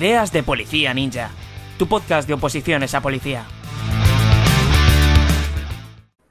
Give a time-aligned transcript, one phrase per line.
[0.00, 1.28] Ideas de Policía Ninja,
[1.78, 3.44] tu podcast de oposiciones a policía.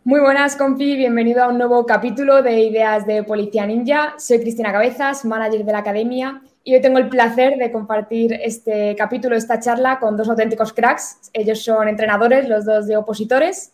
[0.04, 4.16] Muy buenas, compi, bienvenido a un nuevo capítulo de Ideas de Policía Ninja.
[4.18, 8.96] Soy Cristina Cabezas, manager de la academia, y hoy tengo el placer de compartir este
[8.96, 11.30] capítulo, esta charla con dos auténticos cracks.
[11.32, 13.72] Ellos son entrenadores, los dos de opositores.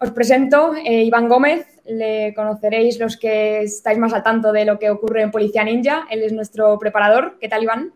[0.00, 4.78] Os presento eh, Iván Gómez, le conoceréis los que estáis más al tanto de lo
[4.78, 6.06] que ocurre en Policía Ninja.
[6.10, 7.38] Él es nuestro preparador.
[7.40, 7.94] ¿Qué tal, Iván?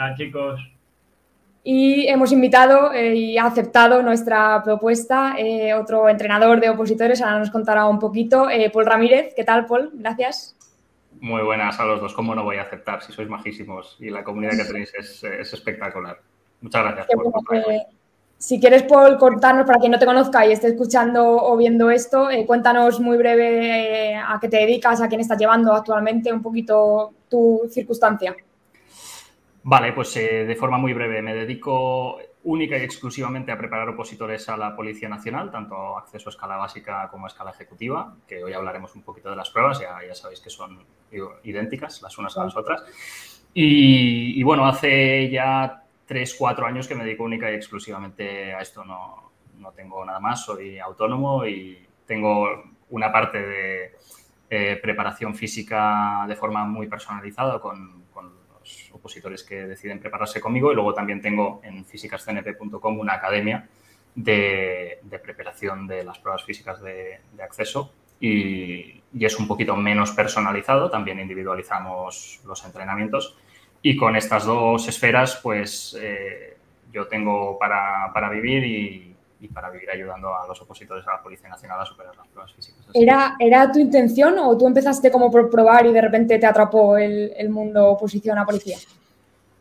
[0.00, 0.60] ¿Qué tal, chicos?
[1.62, 7.20] Y hemos invitado eh, y ha aceptado nuestra propuesta eh, otro entrenador de opositores.
[7.20, 8.48] Ahora nos contará un poquito.
[8.72, 9.34] Paul Ramírez.
[9.36, 9.90] ¿Qué tal, Paul?
[9.92, 10.56] Gracias.
[11.20, 12.14] Muy buenas a los dos.
[12.14, 16.18] ¿Cómo no voy a aceptar si sois majísimos y la comunidad que tenéis es, espectacular?
[16.62, 17.06] Muchas gracias.
[17.06, 17.42] por
[18.38, 22.30] si quieres, Paul, cortarnos para quien no te conozca y esté escuchando o viendo esto,
[22.30, 26.40] eh, cuéntanos muy breve eh, a qué te dedicas, a quién estás llevando actualmente, un
[26.40, 28.34] poquito tu circunstancia.
[29.62, 34.48] Vale, pues eh, de forma muy breve, me dedico única y exclusivamente a preparar opositores
[34.48, 38.54] a la Policía Nacional, tanto acceso a escala básica como a escala ejecutiva, que hoy
[38.54, 40.84] hablaremos un poquito de las pruebas, ya, ya sabéis que son
[41.44, 42.82] idénticas las unas a las otras.
[43.52, 48.84] y bueno, hace ya tres, cuatro años que me dedico única y exclusivamente a esto.
[48.84, 53.92] No, no tengo nada más, soy autónomo y tengo una parte de
[54.50, 57.99] eh, preparación física de forma muy personalizada con,
[59.00, 63.68] opositores que deciden prepararse conmigo y luego también tengo en físicascnp.com una academia
[64.14, 69.74] de, de, preparación de las pruebas físicas de, de acceso y, y, es un poquito
[69.76, 73.36] menos personalizado, también individualizamos los entrenamientos
[73.82, 76.56] y con estas dos esferas, pues eh,
[76.92, 79.09] yo tengo para, para vivir y,
[79.40, 82.52] y, para vivir ayudando a los opositores a la Policía Nacional a superar las pruebas
[82.52, 82.84] físicas.
[82.94, 86.96] ¿Era, ¿Era tu intención o tú empezaste como por probar y de repente te atrapó
[86.96, 88.78] el, el mundo oposición a policía?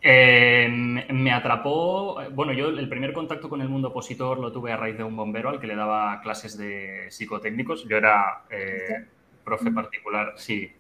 [0.02, 0.68] Eh,
[1.10, 4.98] me atrapó, bueno, yo el primer contacto con el mundo opositor lo tuve a raíz
[4.98, 7.86] de un bombero al que le daba clases de psicotécnicos.
[7.88, 9.06] Yo era eh,
[9.44, 10.72] profe particular, sí,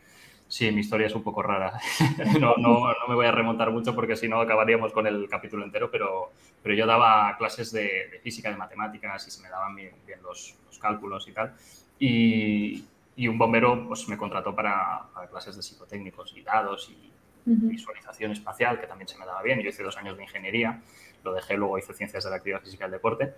[0.50, 1.74] Sí, mi historia es un poco rara.
[2.40, 5.64] no, no, no, me voy a remontar mucho porque si no acabaríamos con el capítulo
[5.64, 9.76] entero, pero, pero yo daba clases de, de física, de matemáticas y se me daban
[9.76, 11.54] bien, bien los, los, cálculos y tal.
[12.00, 17.12] Y, y, un bombero pues, me contrató para, para, clases de psicotécnicos y dados y
[17.46, 19.60] visualización espacial, que también se me daba bien.
[19.62, 20.82] Yo hice dos años de ingeniería,
[21.24, 23.34] lo dejé, luego hice ciencias de la actividad física y el deporte.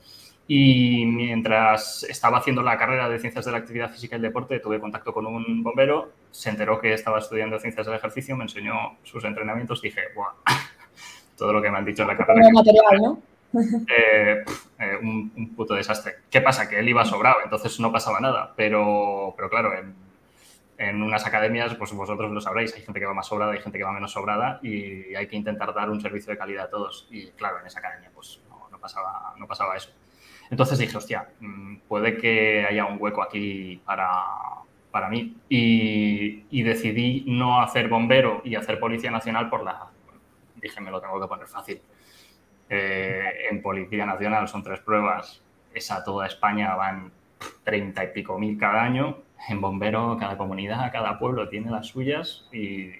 [0.48, 4.60] Y mientras estaba haciendo la carrera de Ciencias de la Actividad Física y el Deporte,
[4.60, 8.98] tuve contacto con un bombero, se enteró que estaba estudiando Ciencias del Ejercicio, me enseñó
[9.04, 10.34] sus entrenamientos, dije, ¡buah!
[11.42, 12.50] Todo lo que me han dicho en la carrera.
[12.54, 13.22] material, ¿no?
[13.98, 14.46] Eh,
[14.80, 16.18] eh, un, un, puto desastre.
[16.30, 16.70] ¿Qué pasa?
[16.70, 18.54] Que él iba sobrado, entonces no pasaba nada.
[18.56, 19.96] Pero, pero claro, en,
[20.78, 23.80] en unas academias, pues vosotros lo sabréis, hay gente que va más sobrada, hay gente
[23.80, 27.08] que va menos sobrada y hay que intentar dar un servicio de calidad a todos.
[27.10, 29.90] Y claro, en esa academia pues no, no pasaba, no pasaba eso.
[30.52, 34.12] Entonces dije, hostia, mm, puede que haya un hueco aquí para,
[34.92, 35.38] para mí.
[35.50, 39.88] Y, y, decidí no hacer bombero y hacer Policía Nacional por la...
[40.62, 41.82] Dije, me lo tengo que poner fácil.
[42.70, 45.42] Eh, en Policía Nacional son tres pruebas,
[45.74, 47.12] esa toda España van
[47.64, 49.18] treinta y pico mil cada año.
[49.50, 52.92] En bombero, cada comunidad, cada pueblo tiene las suyas y,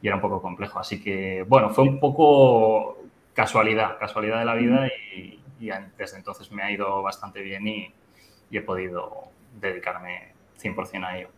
[0.00, 0.78] y era un poco complejo.
[0.78, 2.98] Así que, bueno, fue un poco
[3.34, 7.92] casualidad, casualidad de la vida y, y desde entonces me ha ido bastante bien y,
[8.50, 9.24] y he podido
[9.60, 11.28] dedicarme 100% a ello.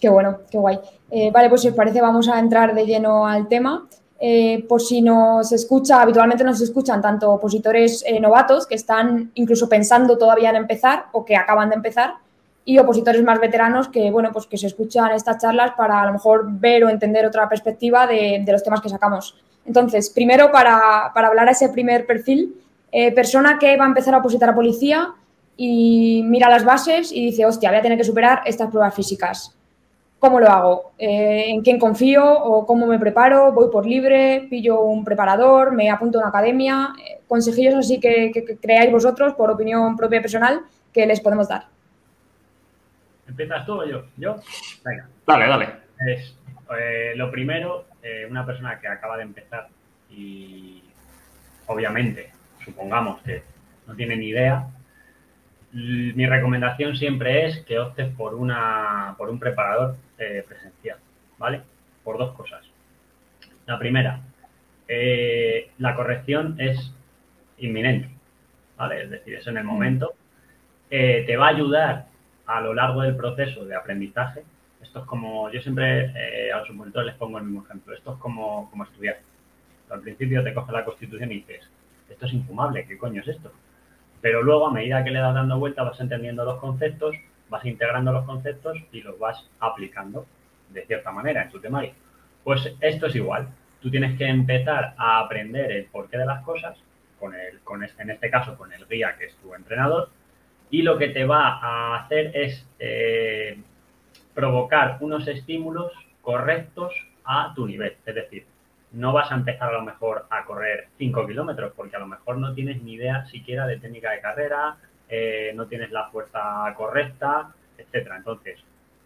[0.00, 0.78] Qué bueno, qué guay.
[1.10, 3.86] Eh, vale, pues si os parece vamos a entrar de lleno al tema.
[4.20, 9.68] Eh, por si nos escucha, habitualmente nos escuchan tanto opositores eh, novatos que están incluso
[9.68, 12.14] pensando todavía en empezar o que acaban de empezar
[12.64, 16.12] y opositores más veteranos que, bueno, pues que se escuchan estas charlas para a lo
[16.12, 19.36] mejor ver o entender otra perspectiva de, los temas que sacamos.
[19.64, 24.14] Entonces, primero para, para hablar a ese primer perfil, eh, persona que va a empezar
[24.14, 25.14] a opositar a policía
[25.56, 29.57] y mira las bases y dice, hostia, voy a tener que superar estas pruebas físicas.
[30.18, 30.92] ¿Cómo lo hago?
[30.98, 33.52] Eh, ¿En quién confío o cómo me preparo?
[33.52, 34.48] ¿Voy por libre?
[34.50, 35.72] ¿Pillo un preparador?
[35.72, 36.92] ¿Me apunto a una academia?
[36.98, 41.48] Eh, consejillos así que, que, que, creáis vosotros, por opinión propia personal, que les podemos
[41.48, 41.66] dar.
[43.28, 44.06] ¿Empiezas tú o yo?
[44.16, 44.36] ¿Yo?
[44.84, 45.08] Venga.
[45.24, 45.68] Dale, dale.
[46.04, 46.36] Es,
[46.76, 47.84] eh, lo primero,
[48.28, 49.68] una persona que acaba de empezar
[50.10, 50.82] y
[51.66, 52.32] obviamente
[52.64, 53.42] supongamos que
[53.86, 54.66] no tiene ni idea,
[55.72, 60.98] mi recomendación siempre es que optes por, una, por un preparador eh, presencial,
[61.36, 61.62] ¿vale?
[62.02, 62.64] Por dos cosas.
[63.66, 64.20] La primera,
[64.86, 66.94] eh, la corrección es
[67.58, 68.08] inminente,
[68.76, 69.02] ¿vale?
[69.02, 70.14] Es decir, es en el momento.
[70.90, 72.06] Eh, te va a ayudar
[72.46, 74.42] a lo largo del proceso de aprendizaje.
[74.80, 78.18] Esto es como, yo siempre a los opositores les pongo el mismo ejemplo, esto es
[78.20, 79.18] como, como estudiar.
[79.90, 81.68] Al principio te coge la constitución y dices,
[82.08, 83.52] esto es infumable, ¿qué coño es esto?
[84.20, 87.14] Pero luego, a medida que le das dando vuelta, vas entendiendo los conceptos,
[87.48, 90.26] vas integrando los conceptos y los vas aplicando
[90.70, 91.92] de cierta manera en tu temario.
[92.44, 93.48] Pues esto es igual.
[93.80, 96.76] Tú tienes que empezar a aprender el porqué de las cosas,
[97.18, 100.10] con el, con este, en este caso con el guía que es tu entrenador,
[100.70, 103.58] y lo que te va a hacer es eh,
[104.34, 105.92] provocar unos estímulos
[106.22, 106.92] correctos
[107.24, 107.96] a tu nivel.
[108.04, 108.46] Es decir,
[108.92, 112.38] no vas a empezar a lo mejor a correr 5 kilómetros porque a lo mejor
[112.38, 114.76] no tienes ni idea siquiera de técnica de carrera,
[115.08, 118.16] eh, no tienes la fuerza correcta, etcétera.
[118.16, 118.58] Entonces,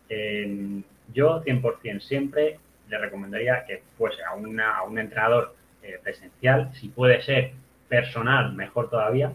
[0.08, 0.82] eh,
[1.12, 2.58] yo 100% siempre
[2.88, 7.52] le recomendaría que fuese a, una, un entrenador eh, presencial, si puede ser
[7.88, 9.32] personal, mejor todavía,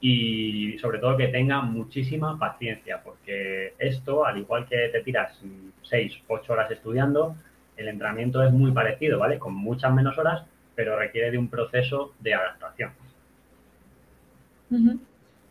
[0.00, 5.38] y sobre todo que tenga muchísima paciencia, porque esto, al igual que te tiras
[5.82, 7.34] 6, 8 horas estudiando,
[7.78, 9.38] el entrenamiento es muy parecido, ¿vale?
[9.38, 10.42] Con muchas menos horas,
[10.74, 12.90] pero requiere de un proceso de adaptación.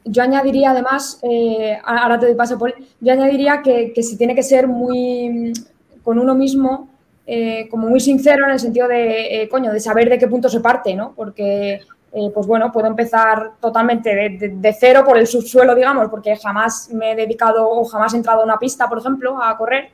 [0.06, 4.36] Yo añadiría además, eh, ahora te doy paso, Paul, yo añadiría que, que, se tiene
[4.36, 5.54] que ser muy
[6.04, 6.90] con uno mismo,
[7.26, 10.48] eh, como muy sincero en el sentido de, eh, coño, de saber de qué punto
[10.48, 11.14] se parte, ¿no?
[11.14, 11.82] Porque
[12.14, 17.12] eh, pues bueno, puedo empezar totalmente de, cero por el subsuelo, digamos, porque jamás me
[17.12, 19.90] he dedicado o jamás he entrado a una pista, por ejemplo, a correr.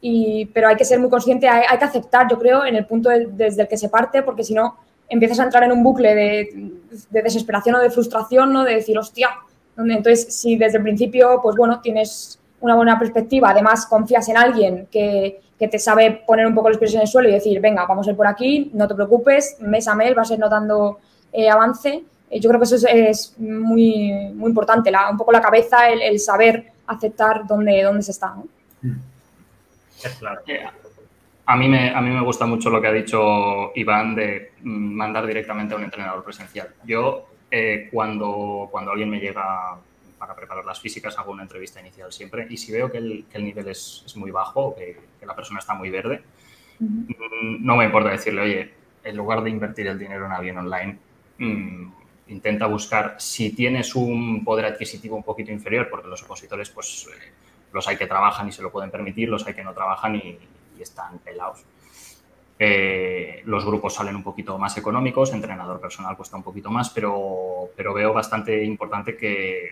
[0.00, 3.08] Y, pero hay que ser muy consciente, hay, que aceptar, yo creo, en el punto
[3.10, 4.76] desde el que se parte, porque si no,
[5.08, 6.72] empiezas a entrar en un bucle de,
[7.10, 8.64] desesperación o de frustración, ¿no?
[8.64, 9.30] De decir, hostia.
[9.76, 14.88] Entonces, si desde el principio, pues bueno, tienes una buena perspectiva, además confías en alguien
[14.90, 17.86] que, que te sabe poner un poco los pies en el suelo y decir, venga,
[17.86, 20.98] vamos a ir por aquí, no te preocupes, mes a mes vas a ir notando
[21.32, 22.04] eh, avance.
[22.30, 26.18] Eh, yo creo que eso es, muy, muy importante, la, un poco la cabeza, el,
[26.18, 28.34] saber aceptar dónde, dónde se está.
[28.82, 29.13] Mm.
[30.18, 30.40] Claro.
[30.46, 30.64] Eh,
[31.46, 34.94] a mí, me, a mí me gusta mucho lo que ha dicho Iván de mm,
[34.94, 36.68] mandar directamente a un entrenador presencial.
[36.84, 37.28] Yo,
[37.92, 39.76] cuando, cuando alguien me llega
[40.18, 43.38] para preparar las físicas, hago una entrevista inicial siempre y si veo que el, que
[43.38, 46.22] el nivel es, es, muy bajo, que, que, la persona está muy verde,
[46.80, 48.74] mm, no me importa decirle, oye,
[49.04, 50.98] en lugar de invertir el dinero en alguien online,
[51.38, 51.90] Mm,
[52.28, 57.32] intenta buscar si tienes un poder adquisitivo un poquito inferior, porque los opositores, pues eh,
[57.74, 60.38] los hay que trabajan y se lo pueden permitir, los hay que no trabajan y,
[60.80, 61.64] están pelados.
[62.58, 67.70] Eh, los grupos salen un poquito más económicos, entrenador personal cuesta un poquito más, pero,
[67.74, 69.68] pero veo bastante importante que,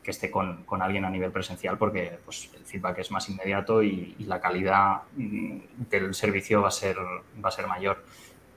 [0.00, 3.82] que esté con, con, alguien a nivel presencial porque pues, el feedback es más inmediato
[3.82, 5.58] y, la calidad mm,
[5.90, 8.04] del servicio va a ser, va a ser mayor.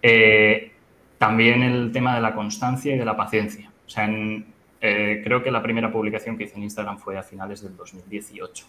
[0.01, 0.71] Eh,
[1.17, 3.71] también el tema de la constancia y de la paciencia.
[3.87, 4.07] O sea,
[4.79, 8.65] eh, creo que la primera publicación que hice en Instagram fue a finales del 2018.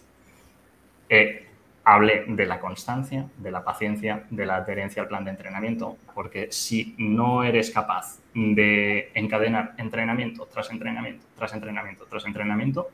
[1.09, 1.47] Eh,
[1.83, 6.51] hablé de la constancia, de la paciencia, de la adherencia al plan de entrenamiento, porque
[6.51, 12.89] si no eres capaz de encadenar entrenamiento tras entrenamiento, tras entrenamiento, tras entrenamiento,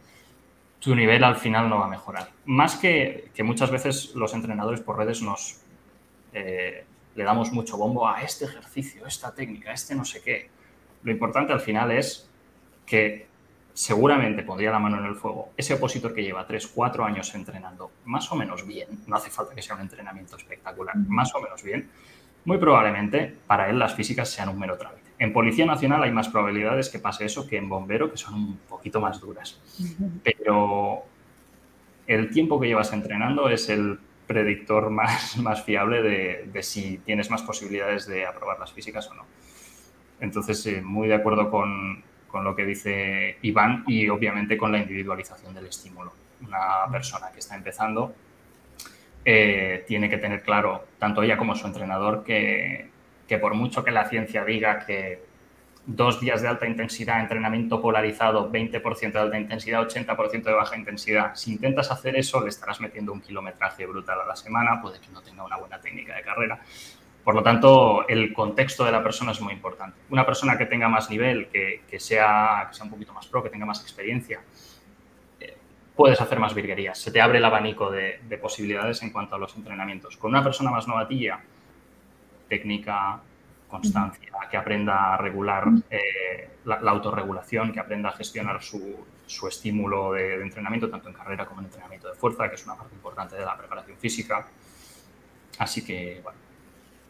[0.79, 2.29] tu nivel al final no va a mejorar.
[2.45, 5.61] Más que, que muchas veces los entrenadores por redes nos,
[6.33, 6.85] eh,
[7.15, 10.49] le damos mucho bombo a este ejercicio, esta técnica, este no sé qué.
[11.03, 12.29] Lo importante al final es
[12.85, 13.27] que
[13.73, 17.91] seguramente pondría la mano en el fuego ese opositor que lleva 3, 4 años entrenando
[18.05, 21.61] más o menos bien, no hace falta que sea un entrenamiento espectacular, más o menos
[21.61, 21.89] bien,
[22.45, 25.05] muy probablemente para él las físicas sean un mero trámite.
[25.17, 28.57] En Policía Nacional hay más probabilidades que pase eso que en Bombero, que son un
[28.69, 29.61] poquito más duras.
[30.23, 31.03] Pero
[32.05, 37.43] el tiempo que llevas entrenando es el predictor más, más fiable de, si tienes más
[37.43, 39.23] posibilidades de aprobar las físicas o no.
[40.19, 42.03] Entonces, eh, muy de acuerdo con,
[42.35, 46.11] con, lo que dice Iván y obviamente con la individualización del estímulo.
[46.45, 48.13] Una persona que está empezando
[49.23, 52.89] eh, tiene que tener claro, tanto ella como su entrenador, que,
[53.25, 55.23] que por mucho que la ciencia diga que
[55.85, 61.35] dos días de alta intensidad, entrenamiento polarizado, 20% de alta intensidad, 80% de baja intensidad.
[61.35, 65.07] Si intentas hacer eso, le estarás metiendo un kilometraje brutal a la semana, puede que
[65.13, 66.59] no tenga una buena técnica de carrera.
[67.25, 69.97] Por lo tanto, el contexto de la persona es muy importante.
[70.11, 73.49] Una persona que tenga más nivel, que, sea, que sea un poquito más pro, que
[73.49, 74.41] tenga más experiencia,
[75.39, 75.57] eh,
[75.95, 76.99] puedes hacer más virguerías.
[76.99, 80.17] Se te abre el abanico de, de posibilidades en cuanto a los entrenamientos.
[80.17, 81.39] Con una persona más novatilla,
[82.47, 83.19] técnica,
[83.67, 90.13] constancia, que aprenda a regular eh, la, autorregulación, que aprenda a gestionar su, su estímulo
[90.13, 93.35] de, entrenamiento, tanto en carrera como en entrenamiento de fuerza, que es una parte importante
[93.35, 94.45] de la preparación física.
[95.57, 96.44] Así que, bueno.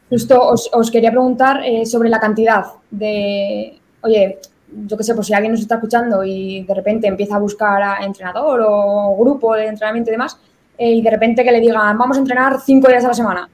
[0.09, 4.39] Justo os, quería preguntar eh, sobre la cantidad de, oye,
[4.88, 7.81] yo qué sé, pues si alguien nos está escuchando y de repente empieza a buscar
[7.81, 10.38] a entrenador o grupo de entrenamiento y demás,
[10.77, 13.50] eh, y de repente que le digan, vamos a entrenar cinco días a la semana.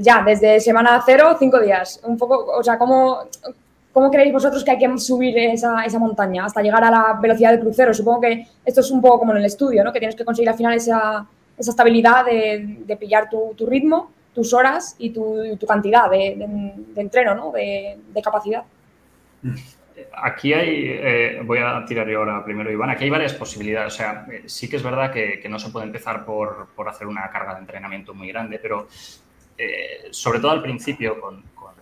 [0.00, 2.00] ya, desde semana cero, cinco días.
[2.04, 3.18] Un poco, o sea, ¿cómo,
[3.92, 7.52] cómo creéis vosotros que hay que subir esa, esa, montaña hasta llegar a la velocidad
[7.52, 7.92] de crucero?
[7.92, 9.92] Supongo que esto es un poco como en el estudio, ¿no?
[9.92, 11.26] Que tienes que conseguir al final esa,
[11.58, 17.34] esa estabilidad de, de pillar tu, ritmo, tus horas y tu, cantidad de, de, entreno,
[17.34, 17.52] ¿no?
[17.52, 18.64] De, capacidad.
[20.22, 23.94] Aquí hay, eh, voy a tirar yo ahora primero, Iván, aquí hay varias posibilidades.
[23.94, 26.88] O sea, eh, sí que es verdad que, que no se puede empezar por, por,
[26.88, 28.88] hacer una carga de entrenamiento muy grande, pero
[29.56, 31.74] eh, sobre todo al principio, con, con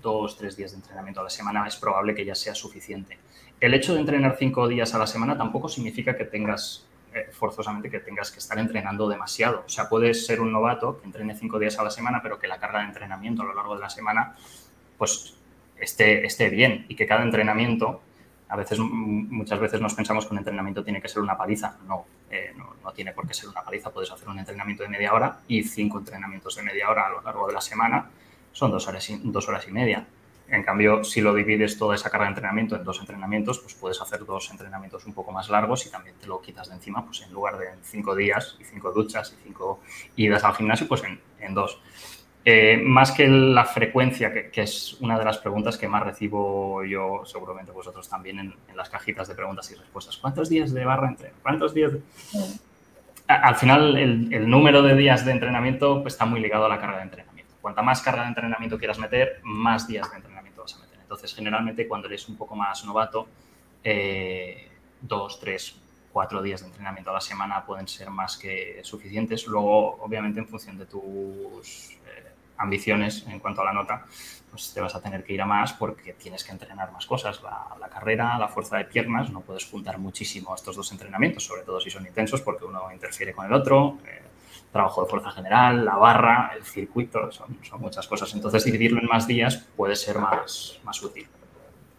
[0.00, 3.18] dos, tres días de entrenamiento a la semana, es probable que ya sea suficiente.
[3.60, 7.90] El hecho de entrenar cinco días a la semana tampoco significa que tengas eh, forzosamente
[7.90, 9.64] que tengas que estar entrenando demasiado.
[9.66, 12.46] O sea, puedes ser un novato que entrene cinco días a la semana, pero que
[12.46, 14.36] la carga de entrenamiento a lo largo de la semana,
[14.98, 15.34] pues
[15.78, 18.00] esté, esté bien y que cada entrenamiento,
[18.48, 21.76] a veces, muchas veces nos pensamos que un entrenamiento tiene que ser una paliza.
[21.86, 23.90] No, eh, no, no, tiene por qué ser una paliza.
[23.90, 27.22] Puedes hacer un entrenamiento de media hora y cinco entrenamientos de media hora a lo
[27.22, 28.10] largo de la semana
[28.52, 30.06] son dos horas y, dos horas y media.
[30.52, 34.02] En cambio, si lo divides toda esa carga de entrenamiento en dos entrenamientos, pues puedes
[34.02, 37.22] hacer dos entrenamientos un poco más largos y también te lo quitas de encima, pues
[37.22, 39.80] en lugar de cinco días y cinco duchas y cinco
[40.14, 41.02] idas al gimnasio, pues
[41.40, 41.80] en, dos.
[42.44, 47.22] Eh, más que la frecuencia, que, es una de las preguntas que más recibo yo,
[47.24, 50.18] seguramente vosotros también, en, las cajitas de preguntas y respuestas.
[50.18, 51.34] ¿Cuántos días de barra entreno?
[51.42, 51.94] ¿Cuántos días?
[51.94, 52.02] De...
[53.26, 57.04] Al final, el, número de días de entrenamiento está muy ligado a la carga de
[57.04, 57.54] entrenamiento.
[57.62, 60.31] Cuanta más carga de entrenamiento quieras meter, más días de entrenamiento.
[61.12, 63.28] Entonces, generalmente, cuando eres un poco más novato,
[63.84, 64.68] eh,
[65.00, 65.76] dos, tres,
[66.12, 69.46] cuatro días de entrenamiento a la semana pueden ser más que suficientes.
[69.46, 71.98] Luego, obviamente, en función de tus
[72.62, 74.06] ambiciones en cuanto a la nota,
[74.50, 77.42] pues te vas a tener que ir a más porque tienes que entrenar más cosas.
[77.42, 81.62] La, la, carrera, la fuerza de piernas, no puedes juntar muchísimo estos dos entrenamientos, sobre
[81.62, 83.98] todo si son intensos porque uno interfiere con el otro.
[84.06, 84.22] Eh,
[84.72, 88.32] trabajo de fuerza general, la barra, el circuito, son, muchas cosas.
[88.34, 91.26] Entonces, dividirlo en más días puede ser más, más útil.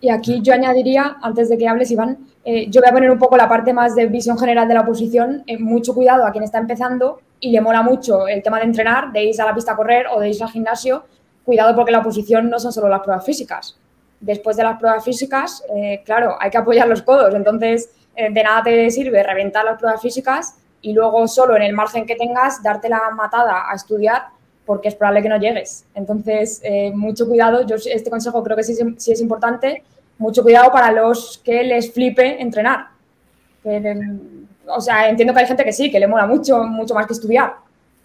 [0.01, 3.19] Y aquí yo añadiría, antes de que hables, Iván, eh, yo voy a poner un
[3.19, 5.43] poco la parte más de visión general de la oposición.
[5.47, 9.11] Eh, mucho cuidado a quien está empezando y le mola mucho el tema de entrenar,
[9.13, 11.05] de ir a la pista a correr o de ir al gimnasio.
[11.45, 13.77] Cuidado porque la oposición no son solo las pruebas físicas.
[14.19, 17.33] Después de las pruebas físicas, eh, claro, hay que apoyar los codos.
[17.33, 21.73] Entonces, eh, de nada te sirve reventar las pruebas físicas y luego solo en el
[21.73, 24.27] margen que tengas darte la matada a estudiar
[24.65, 25.85] porque es probable que no llegues.
[25.95, 27.65] Entonces, eh, mucho cuidado.
[27.65, 29.83] Yo este consejo creo que sí, sí es importante
[30.17, 32.87] mucho cuidado para los que les flipe entrenar.
[33.63, 33.95] Que,
[34.67, 37.13] o sea, entiendo que hay gente que sí, que le mola mucho, mucho más que
[37.13, 37.55] estudiar.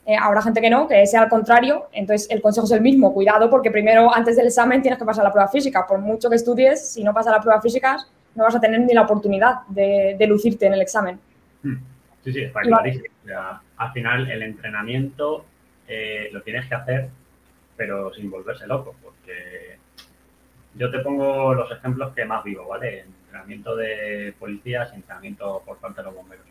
[0.06, 1.88] Eh, habrá gente que no, que sea al contrario.
[1.92, 3.12] Entonces, el consejo es el mismo.
[3.12, 5.84] Cuidado, porque primero, antes del examen, tienes que pasar la prueba física.
[5.86, 7.98] Por mucho que estudies, si no pasas la prueba física,
[8.36, 11.18] no vas a tener ni la oportunidad de, de lucirte en el examen.
[11.62, 11.97] Hmm.
[12.24, 13.04] Sí, sí, está clarísimo.
[13.24, 15.44] O sea, al final, el entrenamiento
[15.86, 17.08] eh, lo tienes que hacer,
[17.76, 19.78] pero sin volverse loco, porque
[20.74, 23.00] yo te pongo los ejemplos que más vivo, ¿vale?
[23.00, 26.46] Entrenamiento de policías y entrenamiento por parte de los bomberos.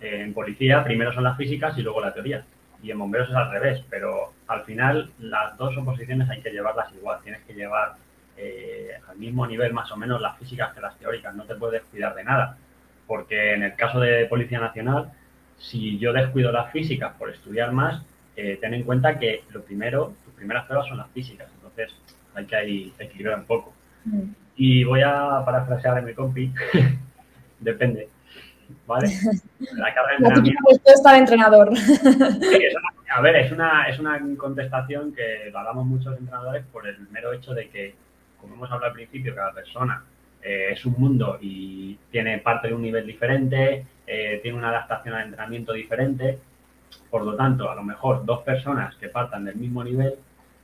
[0.00, 2.44] Eh, en policía primero son las físicas y luego la teoría.
[2.82, 6.92] Y en bomberos es al revés, pero al final las dos oposiciones hay que llevarlas
[6.94, 7.20] igual.
[7.22, 7.94] Tienes que llevar
[8.36, 11.34] eh, al mismo nivel más o menos las físicas que las teóricas.
[11.34, 12.58] No te puedes cuidar de nada.
[13.06, 15.12] Porque en el caso de Policía Nacional,
[15.58, 18.02] si yo descuido las físicas por estudiar más,
[18.36, 21.48] eh, ten en cuenta que lo primero, tus primeras pruebas son las físicas.
[21.54, 21.94] Entonces,
[22.34, 23.72] hay que equilibrar un poco.
[24.04, 24.22] Mm.
[24.56, 26.52] Y voy a parafrasear a mi compi,
[27.60, 28.08] depende,
[28.86, 29.08] ¿vale?
[29.76, 30.62] La carga de entrenamiento.
[30.64, 31.76] La respuesta del entrenador.
[31.76, 36.64] Sí, es una, a ver, es una, es una contestación que lo hablamos muchos entrenadores
[36.72, 37.94] por el mero hecho de que,
[38.40, 40.04] como hemos hablado al principio, cada persona
[40.46, 45.14] eh, es un mundo y tiene parte de un nivel diferente, eh, tiene una adaptación
[45.16, 46.38] al entrenamiento diferente.
[47.10, 50.14] Por lo tanto, a lo mejor dos personas que partan del mismo nivel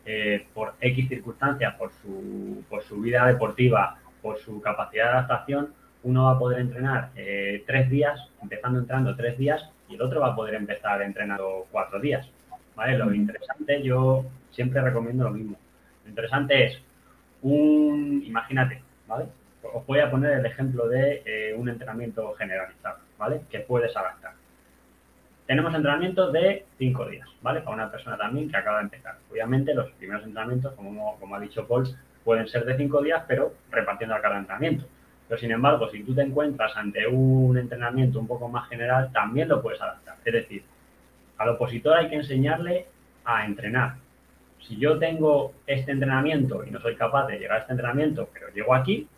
[0.06, 5.74] eh, por X circunstancias, por su, por su vida deportiva, por su capacidad de adaptación,
[6.04, 10.20] uno va a poder entrenar eh, tres días, empezando entrando tres días, y el otro
[10.20, 12.28] va a poder empezar entrenando cuatro días.
[12.76, 12.96] ¿vale?
[12.98, 15.56] Lo interesante, yo siempre recomiendo lo mismo.
[16.04, 16.82] Lo interesante es
[17.42, 19.26] un, imagínate, ¿vale?
[19.74, 23.42] Os voy a poner el ejemplo de eh, un entrenamiento generalizado, ¿vale?
[23.50, 24.32] Que puedes adaptar
[25.46, 27.60] tenemos entrenamientos de cinco días, ¿vale?
[27.60, 29.16] Para una persona también que acaba de empezar.
[29.30, 31.88] Obviamente los primeros entrenamientos, como, ha dicho Paul,
[32.24, 34.86] pueden ser de cinco días, pero repartiendo carga de entrenamiento.
[35.28, 39.48] Pero sin embargo, si tú te encuentras ante un entrenamiento un poco más general, también
[39.48, 40.16] lo puedes adaptar.
[40.24, 40.64] Es decir,
[41.38, 42.86] al opositor hay que enseñarle
[43.24, 43.96] a entrenar.
[44.60, 48.48] Si yo tengo este entrenamiento y no soy capaz de llegar a este entrenamiento, pero
[48.54, 49.08] llego aquí,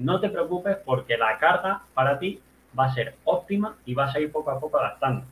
[0.00, 2.40] no te preocupes porque la carga para ti
[2.78, 5.24] va a ser óptima y vas a ir poco a poco adaptando.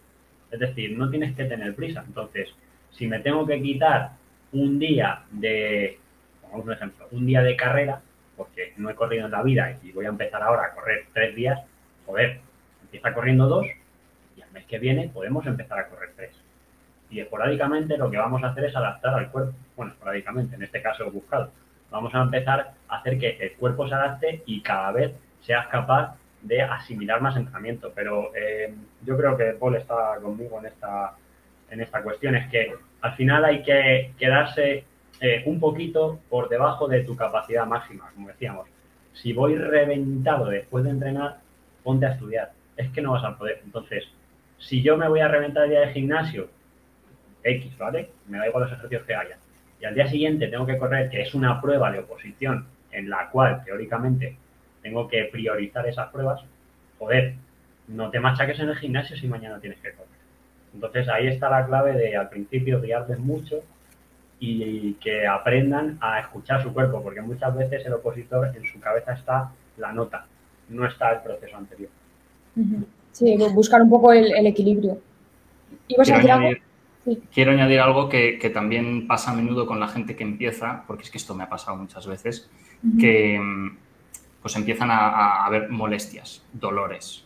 [0.50, 2.04] Es decir, no tienes que tener prisa.
[2.06, 2.48] Entonces,
[2.90, 4.12] si me tengo que quitar
[4.52, 5.98] un día de,
[6.42, 8.00] pongamos un ejemplo, un día de carrera,
[8.36, 11.34] porque no he corrido en la vida y voy a empezar ahora a correr tres
[11.34, 11.60] días,
[12.06, 12.40] joder,
[12.82, 13.66] empieza corriendo dos
[14.36, 16.30] y al mes que viene podemos empezar a correr tres.
[17.10, 19.54] Y esporádicamente lo que vamos a hacer es adaptar al cuerpo.
[19.76, 21.50] Bueno, esporádicamente, en este caso he buscado.
[21.90, 26.16] Vamos a empezar a hacer que el cuerpo se adapte y cada vez seas capaz
[26.42, 27.92] de asimilar más entrenamiento.
[27.94, 31.14] Pero eh, yo creo que Paul está conmigo en esta,
[31.70, 32.34] en esta cuestión.
[32.34, 34.84] Es que al final hay que quedarse
[35.20, 38.68] eh, un poquito por debajo de tu capacidad máxima, como decíamos.
[39.14, 41.38] Si voy reventado después de entrenar,
[41.82, 42.52] ponte a estudiar.
[42.76, 43.60] Es que no vas a poder.
[43.64, 44.04] Entonces,
[44.58, 46.48] si yo me voy a reventar el día de gimnasio,
[47.42, 48.10] X, ¿vale?
[48.26, 49.38] Me da igual los ejercicios que haya.
[49.80, 53.28] Y al día siguiente tengo que correr, que es una prueba de oposición en la
[53.30, 54.36] cual teóricamente
[54.82, 56.40] tengo que priorizar esas pruebas,
[56.98, 57.34] joder,
[57.88, 60.08] no te machaques en el gimnasio si mañana tienes que correr.
[60.74, 63.62] Entonces ahí está la clave de al principio guiarles mucho
[64.40, 69.12] y que aprendan a escuchar su cuerpo, porque muchas veces el opositor en su cabeza
[69.12, 70.26] está la nota,
[70.68, 71.90] no está el proceso anterior.
[73.12, 75.00] Sí, buscar un poco el, equilibrio.
[75.88, 76.50] ¿Y quiero, a
[77.32, 81.10] quiero añadir algo que, también pasa a menudo con la gente que empieza, porque es
[81.10, 82.50] que esto me ha pasado muchas veces,
[82.98, 83.40] que
[84.42, 87.24] pues empiezan a, haber molestias, dolores.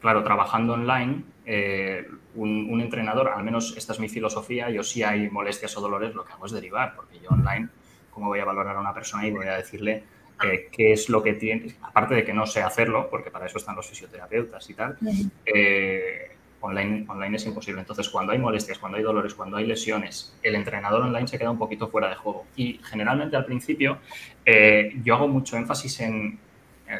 [0.00, 5.28] Claro, trabajando online, eh, un, entrenador, al menos esta es mi filosofía, yo si hay
[5.28, 7.68] molestias o dolores, lo que hago es derivar, porque yo online,
[8.10, 10.04] ¿cómo voy a valorar a una persona y voy a decirle
[10.42, 13.58] eh, qué es lo que tiene, aparte de que no sé hacerlo, porque para eso
[13.58, 14.96] están los fisioterapeutas y tal,
[15.44, 16.29] eh,
[16.60, 17.80] online, online es imposible.
[17.80, 21.50] Entonces, cuando hay molestias, cuando hay dolores, cuando hay lesiones, el entrenador online se queda
[21.50, 22.46] un poquito fuera de juego.
[22.56, 23.98] Y generalmente al principio
[24.44, 26.38] eh, yo hago mucho énfasis en,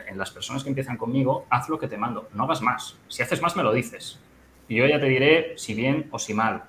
[0.08, 2.96] en las personas que empiezan conmigo, haz lo que te mando, no hagas más.
[3.08, 4.20] Si haces más, me lo dices.
[4.68, 6.64] Y yo ya te diré si bien o si mal.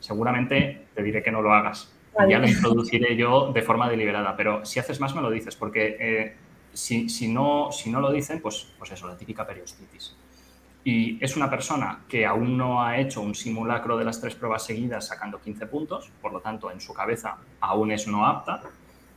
[0.00, 1.92] Seguramente te diré que no lo hagas.
[2.28, 5.96] Ya lo introduciré yo de forma deliberada, pero si haces más me lo dices, porque
[6.00, 6.36] eh,
[6.72, 10.16] si, si, no, si no lo dicen, pues, pues eso, la típica periostitis.
[10.90, 14.64] Y es una persona que aún no ha hecho un simulacro de las tres pruebas
[14.64, 18.62] seguidas sacando 15 puntos, por lo tanto en su cabeza aún es no apta,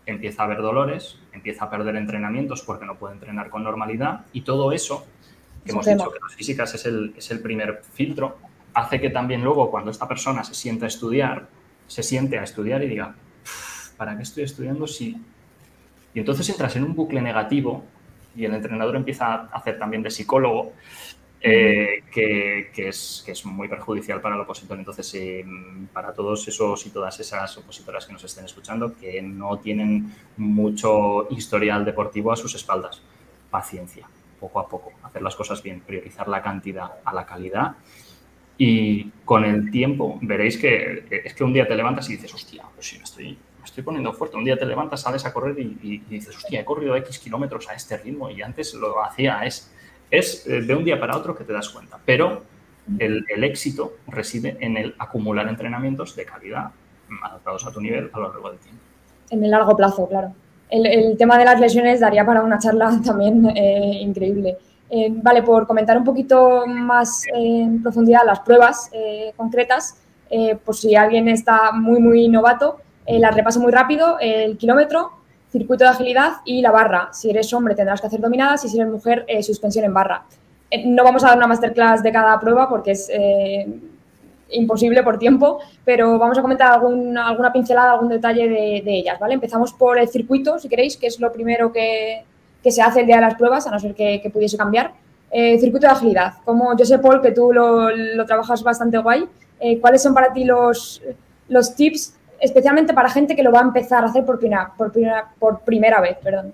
[0.05, 4.41] empieza a haber dolores, empieza a perder entrenamientos porque no puede entrenar con normalidad y
[4.41, 5.07] todo eso,
[5.63, 8.35] que hemos dicho que las físicas es el, es el primer filtro,
[8.73, 11.47] hace que también luego cuando esta persona se sienta a estudiar,
[11.87, 13.15] se siente a estudiar y diga,
[13.95, 15.15] ¿para qué estoy estudiando si...?
[16.13, 17.85] Y entonces entras en un bucle negativo
[18.35, 20.73] y el entrenador empieza a hacer también de psicólogo,
[21.41, 24.77] eh, que, es, que, es, muy perjudicial para el opositor.
[24.77, 25.45] Entonces, eh,
[25.91, 31.27] para todos esos y todas esas opositoras que nos estén escuchando, que no tienen mucho
[31.31, 33.01] historial deportivo a sus espaldas,
[33.49, 34.07] paciencia,
[34.39, 37.75] poco a poco, hacer las cosas bien, priorizar la cantidad a la calidad
[38.63, 42.63] y con el tiempo veréis que es que un día te levantas y dices, hostia,
[42.75, 44.37] pues sí, me estoy, estoy poniendo fuerte.
[44.37, 47.73] Un día te levantas, sales a correr y, dices, hostia, he corrido X kilómetros a
[47.73, 49.43] este ritmo y antes lo hacía.
[49.45, 49.73] Es,
[50.11, 51.97] es eh, de un día para otro que te das cuenta.
[52.05, 52.43] Pero
[52.99, 56.71] el, éxito reside en el acumular entrenamientos de calidad
[57.23, 58.81] adaptados a tu nivel a lo largo del tiempo.
[59.29, 60.33] En el largo plazo, claro.
[60.69, 64.57] El, tema de las lesiones daría para una charla también eh, increíble.
[64.89, 68.91] Eh, vale, por comentar un poquito más en profundidad las pruebas
[69.37, 70.01] concretas,
[70.63, 75.11] por si alguien está muy, muy novato, las repaso muy rápido, el kilómetro,
[75.51, 77.09] circuito de agilidad y la barra.
[77.11, 80.23] Si eres hombre tendrás que hacer dominadas y si eres mujer, suspensión en barra.
[80.85, 83.11] no vamos a dar una masterclass de cada prueba porque es
[84.51, 89.33] imposible por tiempo, pero vamos a comentar alguna pincelada, algún detalle de, ellas, ¿vale?
[89.33, 92.23] Empezamos por el circuito, si queréis, que es lo primero que,
[92.63, 94.93] que se hace el día de las pruebas, a no ser que, pudiese cambiar.
[95.31, 96.33] Eh, circuito de agilidad.
[96.43, 99.25] Como yo sé, Paul, que tú lo, trabajas bastante guay,
[99.59, 101.01] eh, ¿cuáles son para ti los,
[101.47, 104.91] los tips, especialmente para gente que lo va a empezar a hacer por primera, por
[105.39, 106.17] por primera vez?
[106.21, 106.53] Perdón.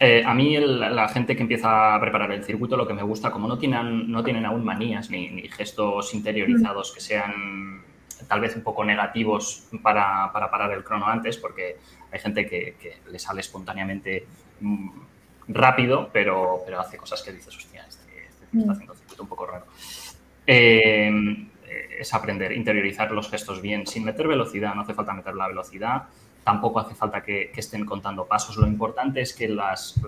[0.00, 3.30] Eh, a mí la gente que empieza a preparar el circuito lo que me gusta,
[3.30, 7.82] como no tienen, no tienen aún manías ni, gestos interiorizados que sean
[8.26, 11.76] tal vez un poco negativos para, parar el crono antes, porque
[12.10, 14.26] hay gente que, que le sale espontáneamente
[14.60, 14.88] mm,
[15.48, 18.70] rápido, pero, pero hace cosas que dices, hostia, este, este está mm.
[18.70, 19.66] haciendo un circuito un poco raro.
[20.46, 21.48] Em,
[21.98, 26.04] es aprender, interiorizar los gestos bien, sin meter velocidad, no hace falta meter la velocidad,
[26.44, 28.56] tampoco hace falta que, estén contando pasos.
[28.56, 30.00] Lo importante es que las,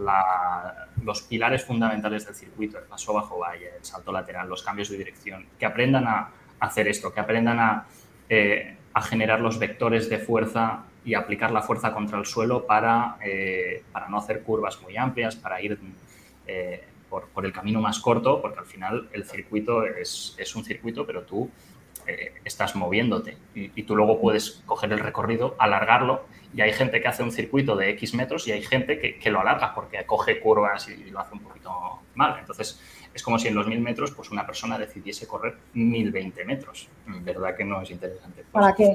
[1.03, 4.99] los pilares fundamentales del circuito, el paso bajo valle, el salto lateral, los cambios de
[4.99, 6.29] dirección, que aprendan a
[6.61, 7.87] hacer esto, que aprendan a,
[8.29, 13.16] eh, a generar los vectores de fuerza y aplicar la fuerza contra el suelo para,
[13.25, 15.79] eh, para no hacer curvas muy amplias, para ir
[16.47, 21.23] eh, por, el camino más corto, porque al final el circuito es, un circuito, pero
[21.23, 21.51] tú
[22.07, 27.09] eh, estás moviéndote y, tú luego puedes coger el recorrido, alargarlo y hay gente que
[27.09, 30.88] hace un circuito de X metros y hay gente que, lo alarga porque coge curvas
[30.88, 32.37] y, lo hace un poquito mal.
[32.38, 32.81] Entonces,
[33.12, 36.88] es como si en los 1000 metros pues una persona decidiese correr 1020 metros.
[37.07, 38.45] ¿Verdad que no es interesante?
[38.53, 38.95] ¿Para qué?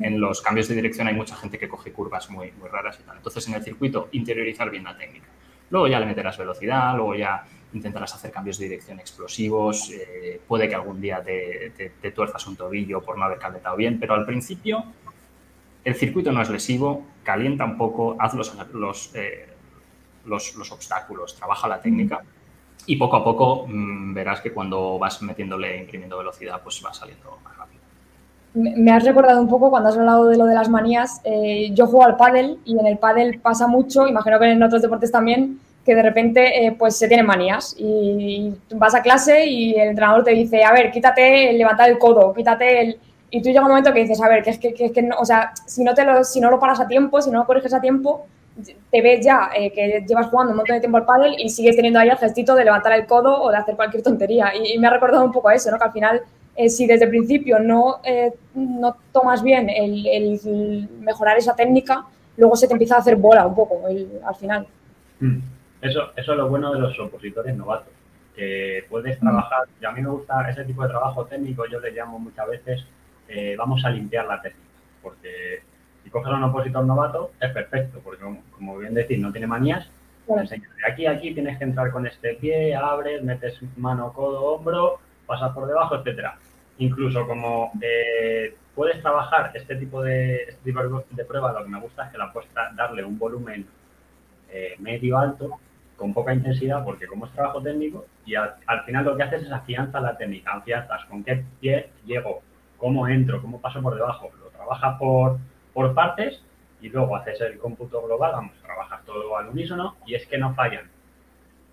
[0.00, 3.02] En los cambios de dirección hay mucha gente que coge curvas muy, muy raras y
[3.04, 3.16] tal.
[3.16, 5.26] Entonces, en el circuito, interiorizar bien la técnica.
[5.70, 10.68] Luego ya le meterás velocidad, luego ya intentarás hacer cambios de dirección explosivos, eh, puede
[10.68, 14.84] que algún día te, tuerzas un tobillo por no haber calentado bien, pero al principio
[15.84, 19.48] el circuito no es lesivo, calienta un poco, haz los, los, eh,
[20.24, 22.22] los, obstáculos, trabaja la técnica
[22.86, 27.38] y poco a poco mm, verás que cuando vas metiéndole, imprimiendo velocidad, pues va saliendo
[27.44, 27.57] más.
[28.54, 31.20] Me has recordado un poco cuando has hablado de lo de las manías.
[31.24, 34.82] Eh, yo juego al pádel y en el pádel pasa mucho, imagino que en otros
[34.82, 39.74] deportes también, que de repente eh, pues se tienen manías y vas a clase y
[39.74, 42.98] el entrenador te dice, a ver, quítate el levantar el codo, quítate el...
[43.30, 45.16] Y tú llega un momento que dices, a ver, que es que, que, que no,
[45.18, 47.46] o sea, si no, te lo, si no lo paras a tiempo, si no lo
[47.46, 48.26] corriges a tiempo,
[48.90, 51.76] te ves ya eh, que llevas jugando un montón de tiempo al pádel y sigues
[51.76, 54.52] teniendo ahí el gestito de levantar el codo o de hacer cualquier tontería.
[54.54, 55.78] Y, me ha recordado un poco a eso, ¿no?
[55.78, 56.22] Que al final,
[56.58, 58.00] eh, si desde el principio no,
[58.54, 62.04] no tomas bien el, mejorar esa técnica,
[62.36, 64.66] luego se te empieza a hacer bola un poco al final.
[65.20, 65.38] Mm.
[65.80, 67.92] Eso, eso es lo bueno de los opositores novatos,
[68.34, 71.92] que puedes trabajar, y a mí me gusta ese tipo de trabajo técnico, yo le
[71.92, 72.84] llamo muchas veces,
[73.28, 74.66] eh, vamos a limpiar la técnica,
[75.02, 75.62] porque
[76.02, 79.88] si coges a un opositor novato es perfecto, porque como, bien decís, no tiene manías,
[80.26, 84.97] de aquí a aquí tienes que entrar con este pie, abres, metes mano, codo, hombro,
[85.28, 86.36] pasas por debajo, etcétera.
[86.78, 92.06] Incluso como eh, puedes trabajar este tipo de, este de prueba, lo que me gusta
[92.06, 93.66] es que la puedes darle un volumen
[94.50, 95.60] eh, medio alto
[95.96, 98.54] con poca intensidad porque como es trabajo técnico y al,
[98.86, 102.40] final lo que haces es afianzar la técnica, afianzas con qué pie llego,
[102.76, 105.38] cómo entro, cómo paso por debajo, lo trabajas por,
[105.74, 106.40] por partes
[106.80, 110.54] y luego haces el cómputo global, vamos, trabajas todo al unísono y es que no
[110.54, 110.88] fallan.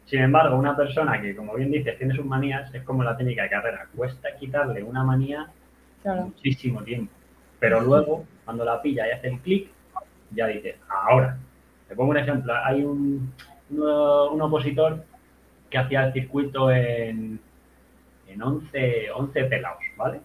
[0.06, 3.44] Sin embargo, una persona que, como bien dices, tiene sus manías, es como la técnica
[3.44, 5.48] de carrera, cuesta quitarle una manía
[6.04, 7.12] muchísimo tiempo.
[7.60, 9.70] Pero luego, cuando la pilla y hace el clic,
[10.32, 11.38] ya dices, ahora.
[11.88, 13.32] Te pongo un ejemplo, hay un,
[13.70, 15.04] un, opositor
[15.70, 17.40] que hacía el circuito en,
[18.28, 20.20] en 11, 11 pelados, ¿vale?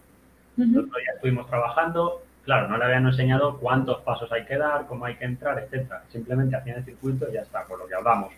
[0.57, 5.05] Nosotros ya estuvimos trabajando, claro, no le habían enseñado cuántos pasos hay que dar, cómo
[5.05, 6.03] hay que entrar, etcétera.
[6.09, 8.31] Simplemente hacían el circuito y ya está, por lo que hablamos.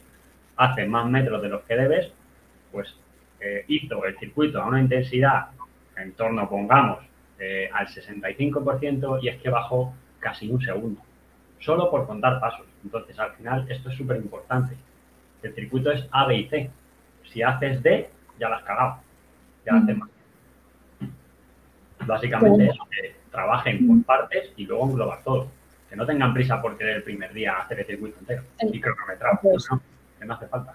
[0.55, 2.11] Hace más metros de los que debes,
[2.71, 2.95] pues
[3.39, 5.47] eh, hizo el circuito a una intensidad
[5.97, 6.99] en torno, pongamos,
[7.39, 11.01] eh, al 65% y es que bajó casi un segundo,
[11.59, 12.65] solo por contar pasos.
[12.83, 14.75] Entonces, al final, esto es súper importante.
[15.41, 16.69] El circuito es A, B y C.
[17.31, 18.97] Si haces D, ya lo has cagado.
[19.65, 20.09] Ya haces más.
[22.05, 25.47] Básicamente eso, que trabajen por partes y luego englobar todo.
[25.89, 29.39] Que no tengan prisa por querer el primer día hacer el circuito entero y cronometrado.
[29.41, 29.81] Pues, no,
[30.23, 30.73] que no hace falta.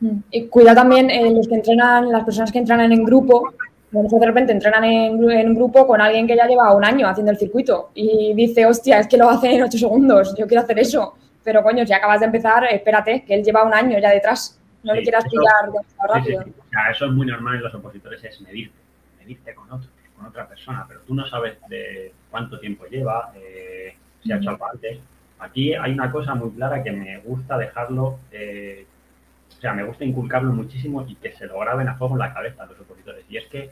[0.00, 0.18] Mm.
[0.30, 3.52] Y cuida también eh, los que entrenan, las personas que entrenan en grupo,
[3.90, 7.32] de repente entrenan en, en, un grupo con alguien que ya lleva un año haciendo
[7.32, 10.78] el circuito y dice, hostia, es que lo hace en ocho segundos, yo quiero hacer
[10.78, 14.58] eso pero coño, si acabas de empezar, espérate, que él lleva un año ya detrás.
[14.82, 16.44] No le quieras pillar rápido.
[16.90, 18.78] eso es muy normal en los opositores, es medirte,
[19.18, 23.94] medirte con otro, con otra persona, pero tú no sabes de cuánto tiempo lleva, eh,
[24.22, 24.98] si ha hecho algo antes.
[25.38, 28.86] Aquí hay una cosa muy clara que me gusta dejarlo, eh,
[29.60, 32.32] o sea, me gusta inculcarlo muchísimo y que se lo graben a fuego en la
[32.32, 33.26] cabeza los opositores.
[33.28, 33.70] Y es que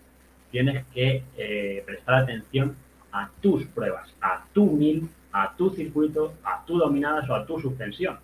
[0.50, 2.76] tienes que eh, prestar atención
[3.10, 7.58] a tus pruebas, a tu mil a tu circuito, a tu dominadas o a tu
[7.58, 8.18] suspensión.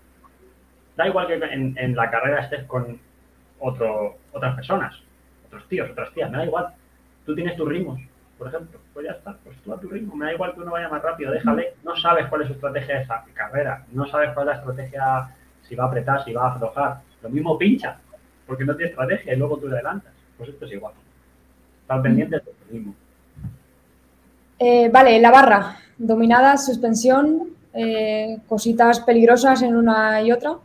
[0.96, 2.98] Da igual que en, la carrera estés con
[3.58, 4.94] otras personas,
[5.46, 6.74] otros tíos, otras tías, me da igual.
[7.24, 8.00] Tú tienes tus ritmos,
[8.38, 10.72] por ejemplo, pues ya está, pues tú a tu ritmo, me da igual que uno
[10.72, 14.30] vaya más rápido, déjale, no sabes cuál es su estrategia de esa carrera, no sabes
[14.34, 17.98] cuál es la estrategia, si va a apretar, si va a aflojar, lo mismo pincha,
[18.46, 20.92] porque no tiene estrategia y luego tú le adelantas, pues esto es igual.
[21.80, 22.94] Estar pendiente de tu ritmo.
[24.58, 30.56] Eh, vale, la barra, dominada, suspensión, eh, cositas peligrosas en una y otra.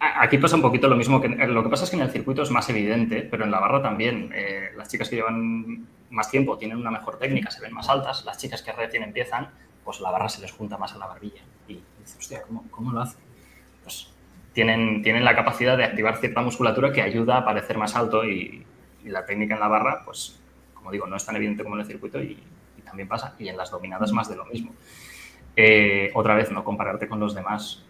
[0.00, 2.42] Aquí pasa un poquito lo mismo que lo que pasa es que en el circuito
[2.42, 4.30] es más evidente, pero en la barra también.
[4.34, 8.24] Eh, las chicas que llevan más tiempo tienen una mejor técnica, se ven más altas.
[8.24, 9.48] Las chicas que recién empiezan,
[9.84, 11.40] pues la barra se les junta más a la barbilla.
[11.68, 13.16] Y dices, hostia, ¿cómo, lo hace?
[13.82, 14.08] Pues
[14.54, 18.64] tienen, tienen la capacidad de activar cierta musculatura que ayuda a parecer más alto y,
[19.04, 20.40] la técnica en la barra, pues
[20.72, 22.38] como digo, no es tan evidente como en el circuito y,
[22.82, 23.34] también pasa.
[23.38, 24.72] Y en las dominadas más de lo mismo.
[25.56, 27.84] Eh, otra vez, no compararte con los demás.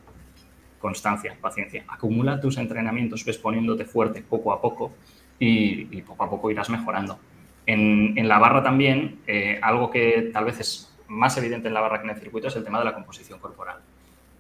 [0.80, 1.84] Constancia, paciencia.
[1.88, 4.92] Acumula tus entrenamientos, ves poniéndote fuerte poco a poco
[5.38, 7.18] y, poco a poco irás mejorando.
[7.66, 11.98] En, la barra también, eh, algo que tal vez es más evidente en la barra
[11.98, 13.80] que en el circuito es el tema de la composición corporal.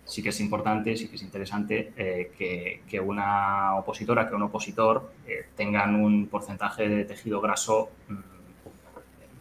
[0.04, 5.12] Sí que es importante, sí que es interesante eh, que, una opositora, que un opositor
[5.26, 8.34] eh, tengan un porcentaje de tejido graso mm,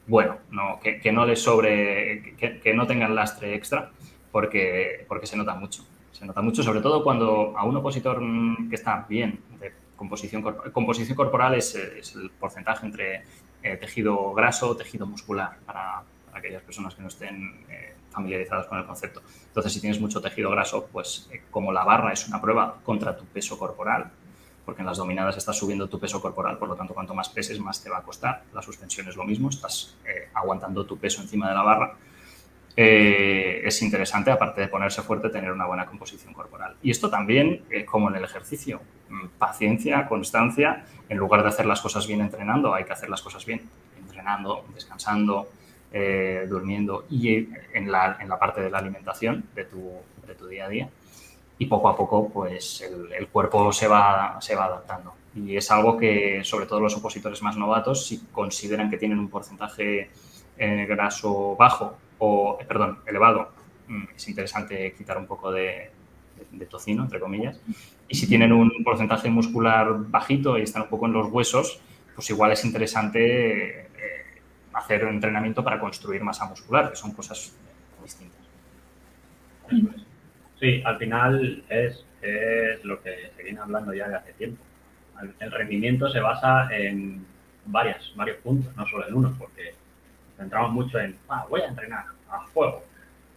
[0.07, 3.91] bueno, no, que, no les sobre, que, no tengan lastre extra,
[4.31, 5.85] porque, porque se nota mucho.
[6.11, 10.41] Se nota mucho, sobre todo cuando a un opositor mm, que está bien de composición,
[10.73, 11.75] composición corporal es,
[12.15, 13.23] el porcentaje entre
[13.63, 18.85] eh, tejido graso, tejido muscular, para, aquellas personas que no estén eh, familiarizadas con el
[18.85, 19.21] concepto.
[19.47, 23.15] Entonces, si tienes mucho tejido graso, pues eh, como la barra es una prueba contra
[23.15, 24.11] tu peso corporal,
[24.65, 27.59] porque en las dominadas estás subiendo tu peso corporal, por lo tanto, cuanto más peses,
[27.59, 28.43] más te va a costar.
[28.53, 29.97] La suspensión es lo mismo, estás
[30.33, 31.97] aguantando tu peso encima de la barra.
[32.75, 36.77] es interesante, aparte de ponerse fuerte, tener una buena composición corporal.
[36.81, 41.81] Y esto también, como en el ejercicio, mm, paciencia, constancia, en lugar de hacer las
[41.81, 43.69] cosas bien entrenando, hay que hacer las cosas bien
[43.99, 45.49] entrenando, descansando,
[45.95, 49.91] eh, durmiendo y en la, en la, parte de la alimentación de tu,
[50.25, 50.89] de tu, día a día.
[51.59, 55.13] Y poco a poco, pues el, cuerpo se va, se va adaptando.
[55.35, 59.29] Y es algo que, sobre todo los opositores más novatos, si consideran que tienen un
[59.29, 60.09] porcentaje
[60.57, 63.51] eh, graso bajo o, perdón, elevado,
[63.87, 65.91] mm, es interesante quitar un poco de,
[66.51, 67.59] de, tocino, entre comillas.
[68.07, 71.79] Y si tienen un porcentaje muscular bajito y están un poco en los huesos,
[72.15, 73.89] pues igual es interesante
[74.73, 77.55] hacer entrenamiento para construir masa muscular, que son cosas
[78.01, 78.39] distintas.
[80.59, 82.05] Sí, al final es,
[82.83, 84.63] lo que se hablando ya de hace tiempo.
[85.39, 87.25] El rendimiento se basa en
[87.65, 89.73] varias, varios puntos, no solo en uno, porque
[90.37, 92.83] centramos mucho en, ah, voy a entrenar a fuego.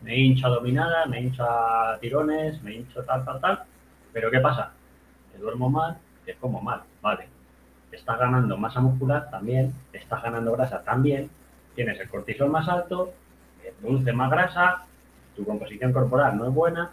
[0.03, 3.63] Me hincho a dominada, me hincho a tirones, me hincho tal, tal, tal.
[4.13, 4.73] Pero ¿qué pasa?
[5.33, 7.36] Que duermo mal, que como mal, vale
[7.93, 11.31] estás ganando masa muscular también, estás ganando grasa también,
[11.75, 13.13] tienes el cortisol más alto,
[13.81, 14.85] produce más grasa,
[15.35, 16.91] tu composición corporal no es buena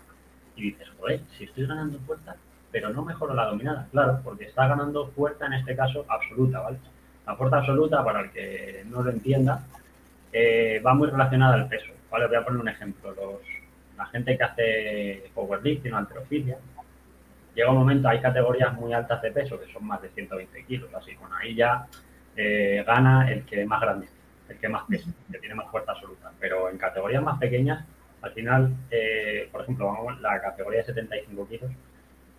[0.55, 2.35] y dices, joder, si estoy ganando fuerza,
[2.71, 6.77] pero no mejoro la dominada, claro, porque estás ganando fuerza en este caso absoluta, ¿vale?
[7.25, 9.63] La fuerza absoluta, para el que no lo entienda,
[10.31, 12.27] eh, va muy relacionada al peso, ¿vale?
[12.27, 13.11] Voy a poner un ejemplo.
[13.11, 13.41] Los,
[13.97, 16.57] la gente que hace powerlifting o alterofilia,
[17.55, 20.93] llega un momento, hay categorías muy altas de peso, que son más de 120 kilos,
[20.93, 21.85] así, bueno, ahí ya
[22.35, 24.07] eh, gana el que más grande,
[24.49, 27.85] el que más pesa, que tiene más fuerza absoluta, pero en categorías más pequeñas,
[28.21, 31.71] al final, eh, por ejemplo, vamos, la categoría de 75 kilos,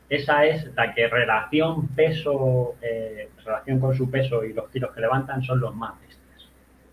[0.08, 5.00] esa es la que relación peso, eh, relación con su peso y los kilos que
[5.00, 6.50] levantan son los más bestias.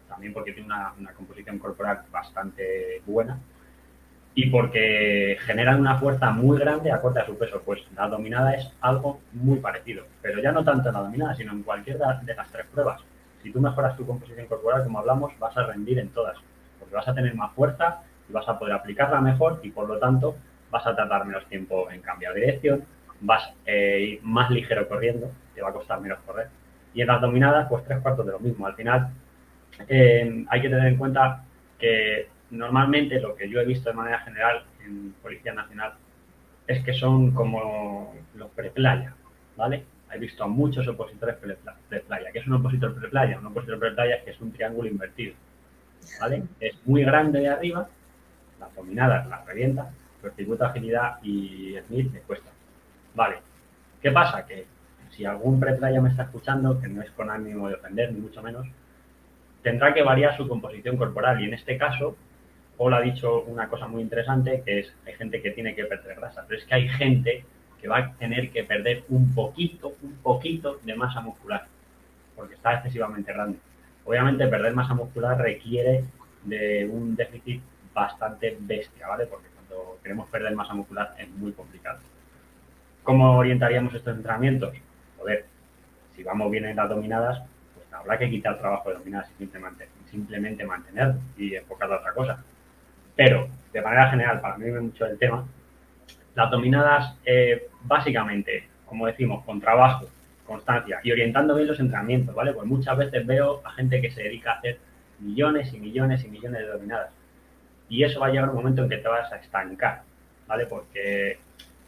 [0.07, 3.37] También porque tiene una, una composición corporal bastante buena
[4.33, 7.61] y porque generan una fuerza muy grande a corta de su peso.
[7.65, 11.51] Pues la dominada es algo muy parecido, pero ya no tanto en la dominada, sino
[11.51, 13.01] en cualquiera de las tres pruebas.
[13.43, 16.37] Si tú mejoras tu composición corporal, como hablamos, vas a rendir en todas,
[16.79, 19.97] porque vas a tener más fuerza y vas a poder aplicarla mejor y por lo
[19.97, 20.35] tanto
[20.69, 22.85] vas a tardar menos tiempo en cambiar de dirección,
[23.19, 26.47] vas a eh, ir más ligero corriendo, te va a costar menos correr.
[26.93, 28.65] Y en las dominadas, pues tres cuartos de lo mismo.
[28.65, 29.09] Al final,
[29.87, 31.43] eh, hay que tener en cuenta
[31.79, 35.93] que normalmente lo que yo he visto de manera general en Policía Nacional
[36.67, 39.15] es que son como los preplaya,
[39.57, 39.85] ¿vale?
[40.13, 41.37] He visto a muchos opositores
[41.89, 42.31] preplaya.
[42.31, 43.39] ¿Qué es un opositor preplaya?
[43.39, 45.33] Un opositor preplaya es que es un triángulo invertido,
[46.19, 46.43] ¿vale?
[46.59, 47.87] Es muy grande de arriba,
[48.59, 49.89] las dominadas las revienta,
[50.21, 52.51] pero de agilidad y Smith le cuesta.
[53.15, 53.37] Vale,
[54.01, 54.45] ¿qué pasa?
[54.45, 54.65] Que
[55.09, 58.41] si algún preplaya me está escuchando, que no es con ánimo de ofender, ni mucho
[58.43, 58.67] menos,
[59.63, 62.15] tendrá que variar su composición corporal y en este caso
[62.81, 66.15] Paul ha dicho una cosa muy interesante, que es, hay gente que tiene que perder
[66.15, 67.45] grasa, pero es que hay gente
[67.79, 71.67] que va a tener que perder un poquito, un poquito de masa muscular,
[72.35, 73.59] porque está excesivamente grande.
[74.03, 76.05] Obviamente perder masa muscular requiere
[76.43, 77.61] de un déficit
[77.93, 79.27] bastante bestia, ¿vale?
[79.27, 81.99] Porque cuando queremos perder masa muscular es muy complicado.
[83.03, 84.73] ¿Cómo orientaríamos estos entrenamientos?
[85.19, 85.45] Joder,
[86.15, 87.43] si vamos bien en las dominadas,
[87.75, 92.13] pues habrá que quitar trabajo de dominadas y simplemente, simplemente mantenerlo y enfocar a otra
[92.15, 92.43] cosa.
[93.23, 95.45] Pero, de manera general, para mí mucho el tema,
[96.33, 100.07] las dominadas, eh, básicamente, como decimos, con trabajo,
[100.43, 102.51] constancia y orientando bien los entrenamientos, ¿vale?
[102.51, 104.79] Pues muchas veces veo a gente que se dedica a hacer
[105.19, 107.11] millones y millones y millones de dominadas.
[107.89, 110.01] Y eso va a llegar un momento en que te vas a estancar,
[110.47, 110.65] ¿vale?
[110.65, 111.37] Porque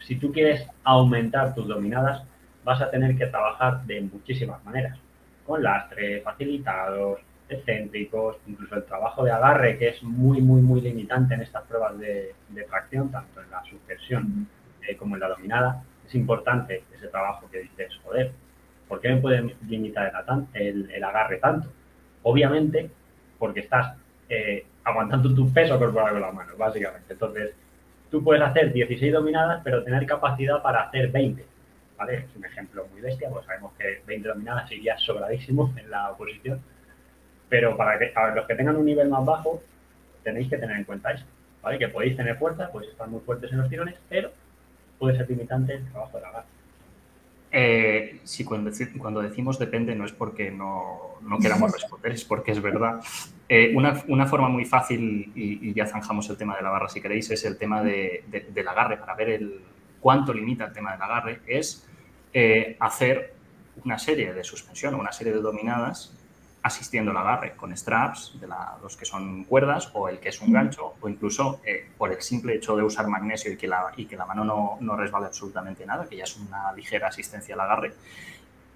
[0.01, 2.21] si tú quieres aumentar tus dominadas,
[2.63, 4.99] vas a tener que trabajar de muchísimas maneras.
[5.47, 7.21] Con lastre, facilitados,
[7.53, 11.97] excéntricos, incluso el trabajo de agarre, que es muy, muy, muy limitante en estas pruebas
[11.99, 12.35] de,
[12.67, 14.47] tracción, tanto en la suspensión
[14.87, 15.83] eh, como en la dominada.
[16.05, 18.31] Es importante ese trabajo que dices, joder,
[18.87, 20.11] ¿por qué me pueden limitar
[20.53, 21.69] el, agarre tanto?
[22.23, 22.89] Obviamente,
[23.39, 23.95] porque estás
[24.29, 27.13] eh, aguantando tu peso corporal con las manos, básicamente.
[27.13, 27.53] Entonces,
[28.11, 31.45] tú puedes hacer 16 dominadas, pero tener capacidad para hacer 20.
[31.97, 32.15] ¿Vale?
[32.15, 36.61] Es un ejemplo muy bestia, pues sabemos que 20 dominadas sería sobradísimo en la oposición.
[37.49, 39.61] Pero para que, a los que tengan un nivel más bajo,
[40.23, 41.25] tenéis que tener en cuenta eso.
[41.61, 41.77] ¿Vale?
[41.77, 44.31] Que podéis tener fuerza, podéis estar muy fuertes en los tirones, pero
[44.99, 46.45] puede ser limitante el trabajo de la garra.
[47.55, 52.51] Eh, sí, cuando, cuando, decimos depende no es porque no, no queramos responder, es porque
[52.51, 52.99] es verdad.
[53.47, 56.89] Eh, una, una, forma muy fácil, y, y, ya zanjamos el tema de la barra
[56.89, 59.61] si queréis, es el tema de, de, del agarre, para ver el,
[60.03, 61.87] cuánto limita el tema del agarre, es
[62.33, 63.33] eh, hacer
[63.85, 66.13] una serie de suspensión o una serie de dominadas
[66.63, 70.41] asistiendo al agarre con straps, de la, los que son cuerdas o el que es
[70.41, 73.91] un gancho, o incluso eh, por el simple hecho de usar magnesio y que la,
[73.97, 77.53] y que la mano no, no, resbale absolutamente nada, que ya es una ligera asistencia
[77.55, 77.93] al agarre.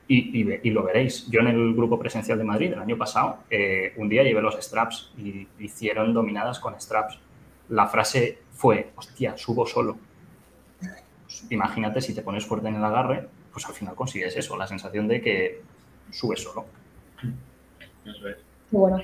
[0.10, 1.28] Y, y, y, lo veréis.
[1.30, 4.56] Yo en el grupo presencial de Madrid el año pasado, eh, un día llevé los
[4.56, 7.19] straps y hicieron dominadas con straps.
[7.69, 9.97] La frase fue, hostia, subo solo.
[11.26, 14.67] Pues, imagínate si te pones fuerte en el agarre, pues al final consigues eso, la
[14.67, 15.62] sensación de que
[16.12, 16.65] subes solo.
[18.07, 18.37] Eso es.
[18.71, 19.01] Bueno.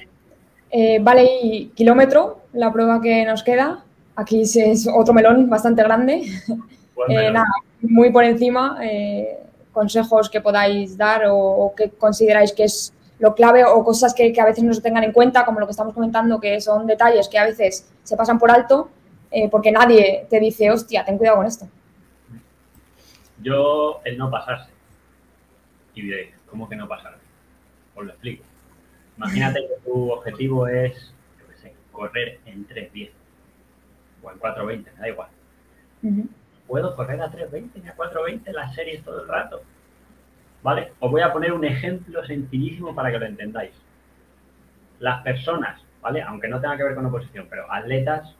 [0.76, 3.84] Eh, vale, y kilómetro, la prueba que nos queda.
[4.16, 6.24] Aquí es otro melón bastante grande.
[7.10, 7.48] Eh, nada,
[7.82, 9.40] muy por encima, eh,
[9.74, 14.32] consejos que podáis dar o, o, que consideráis que es lo clave o cosas que,
[14.32, 16.86] que, a veces no se tengan en cuenta, como lo que estamos comentando, que son
[16.86, 18.90] detalles que a veces se pasan por alto
[19.50, 21.68] porque nadie te dice, hostia, ten cuidado con esto.
[23.42, 24.70] Yo, el no pasarse.
[25.96, 27.20] Y diréis, ¿cómo que no pasarse?
[27.96, 28.44] Os lo explico.
[29.18, 33.12] Imagínate que tu objetivo es, yo qué sé, correr en 3.10
[34.24, 35.30] o en 4.20, me da igual.
[36.02, 36.28] Uh -huh.
[36.68, 39.62] ¿Puedo correr a 3.20 ni a 4.20 las series todo el rato?
[40.64, 40.94] ¿Vale?
[41.00, 43.74] Os voy a poner un ejemplo sencillísimo para que lo entendáis.
[45.00, 46.22] Las personas, ¿vale?
[46.22, 48.36] Aunque no tenga que ver con oposición, pero atletas,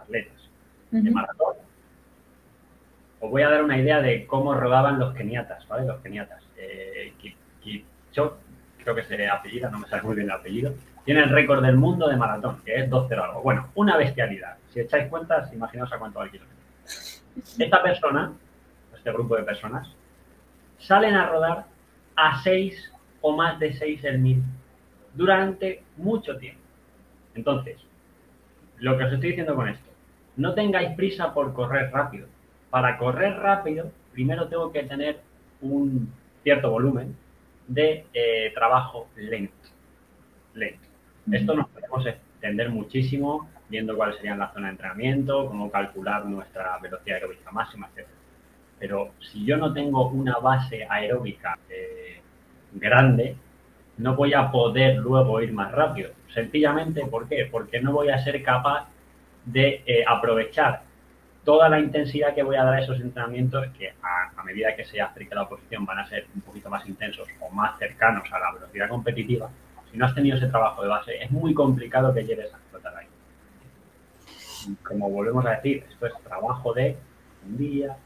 [0.00, 0.50] atletas
[0.92, 1.02] uh -huh.
[1.02, 1.56] de maratón.
[3.20, 5.86] Os voy a dar una idea de cómo rodaban los keniatas, ¿vale?
[5.86, 6.42] Los keniatas.
[6.56, 7.12] Eh,
[7.62, 8.47] Kipchoge
[8.88, 10.72] creo que se apellida, no me sale muy bien el apellido,
[11.04, 13.42] tiene el récord del mundo de maratón, que es 2-0 algo.
[13.42, 14.56] Bueno, una bestialidad.
[14.70, 16.56] Si echáis cuentas, imaginaos a cuánto va el kilómetro.
[17.58, 18.32] Esta persona,
[18.96, 19.88] este grupo de personas,
[20.78, 21.66] salen a rodar
[22.16, 24.42] a 6 o más de 6 el mil
[25.12, 26.62] durante mucho tiempo.
[27.34, 27.76] Entonces,
[28.78, 29.90] lo que os estoy diciendo con esto,
[30.36, 32.26] no tengáis prisa por correr rápido.
[32.70, 35.20] Para correr rápido, primero tengo que tener
[35.60, 36.10] un
[36.42, 37.14] cierto volumen,
[37.68, 39.68] de eh, trabajo lento.
[40.54, 40.88] lento.
[41.30, 46.78] Esto nos podemos extender muchísimo viendo cuáles serían las zonas de entrenamiento, cómo calcular nuestra
[46.78, 48.08] velocidad aeróbica máxima, etc.
[48.78, 52.20] Pero si yo no tengo una base aeróbica eh,
[52.72, 53.36] grande,
[53.98, 56.10] no voy a poder luego ir más rápido.
[56.32, 57.46] Sencillamente, ¿por qué?
[57.50, 58.88] Porque no voy a ser capaz
[59.44, 60.82] de eh, aprovechar
[61.48, 65.00] toda la intensidad que voy a dar a esos entrenamientos que a, medida que se
[65.00, 68.52] acerque la oposición van a ser un poquito más intensos o más cercanos a la
[68.52, 69.48] velocidad competitiva,
[69.90, 72.94] si no has tenido ese trabajo de base, es muy complicado que llegues a explotar
[72.98, 73.06] ahí.
[74.86, 76.98] Como volvemos a decir, esto es trabajo de
[77.46, 77.96] un día,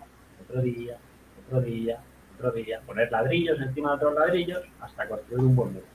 [0.45, 0.99] otro día,
[1.45, 1.99] otro día,
[2.37, 5.87] otro día, poner ladrillos encima de otros ladrillos hasta construir un buen muro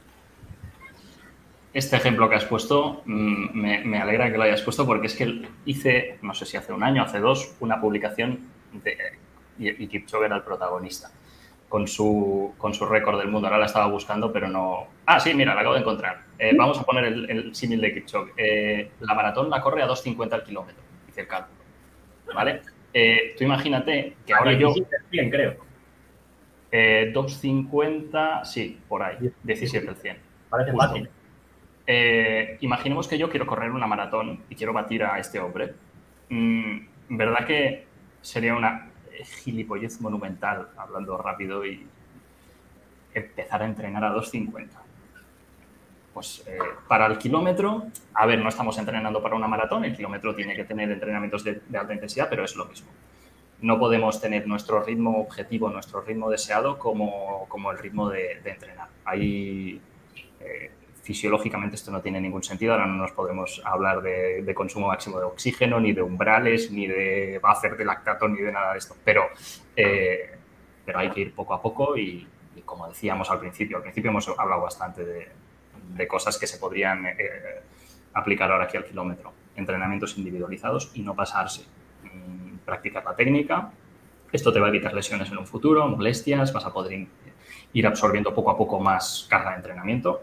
[1.78, 5.16] este ejemplo que has puesto mm, me, me, alegra que lo hayas puesto porque es
[5.16, 8.40] que hice, no sé si hace un año, hace dos, una publicación
[8.74, 8.98] de,
[9.60, 11.12] y, y Kipchoge era el protagonista
[11.70, 13.48] con su, con su récord del mundo.
[13.48, 14.88] Ahora la estaba buscando, pero no...
[15.06, 16.22] Ah, sí, mira, la acabo de encontrar.
[16.40, 18.32] Eh, vamos a poner el, el símil de Kipchoge.
[18.38, 21.58] Eh, la maratón la corre a 2.50 al kilómetro, dice el cálculo.
[22.34, 22.62] ¿Vale?
[22.94, 24.74] Eh, tú imagínate que ahora yo...
[25.12, 25.58] Bien, creo.
[26.72, 30.18] Eh, 2.50, sí, por ahí, 17 al 100.
[30.50, 30.88] Parece Justo.
[30.88, 31.10] fácil.
[31.89, 35.73] Eh, imaginemos que yo quiero correr una maratón y quiero batir a este hombre.
[36.30, 37.88] Mm, ¿Verdad que
[38.21, 38.89] sería una
[39.43, 41.88] gilipollez monumental, hablando rápido, y
[43.14, 44.68] empezar a entrenar a 2.50?
[46.14, 46.57] Pues eh,
[46.89, 50.66] para el kilómetro, a ver, no estamos entrenando para una maratón, el kilómetro tiene que
[50.66, 52.89] tener entrenamientos de, alta intensidad, pero es lo mismo.
[53.62, 58.89] No podemos tener nuestro ritmo objetivo, nuestro ritmo deseado como, como el ritmo de, entrenar.
[59.05, 59.80] Hay
[61.08, 62.74] fisiológicamente esto no tiene ningún sentido.
[62.74, 66.86] Ahora no nos podemos hablar de, de, consumo máximo de oxígeno, ni de umbrales, ni
[66.86, 68.93] de buffer de lactato, ni de nada de esto.
[69.05, 69.30] Pero,
[69.74, 70.38] eh,
[70.86, 72.28] pero hay que ir poco a poco y,
[72.58, 75.30] y, como decíamos al principio, al principio hemos hablado bastante de,
[75.95, 77.16] de cosas que se podrían eh,
[78.14, 79.32] aplicar ahora aquí al kilómetro.
[79.55, 81.64] Entrenamientos individualizados y no pasarse.
[82.03, 83.72] Mm, practicar la técnica.
[84.30, 87.08] Esto te va a evitar lesiones en un futuro, molestias, vas a poder
[87.72, 90.22] ir absorbiendo poco a poco más carga de entrenamiento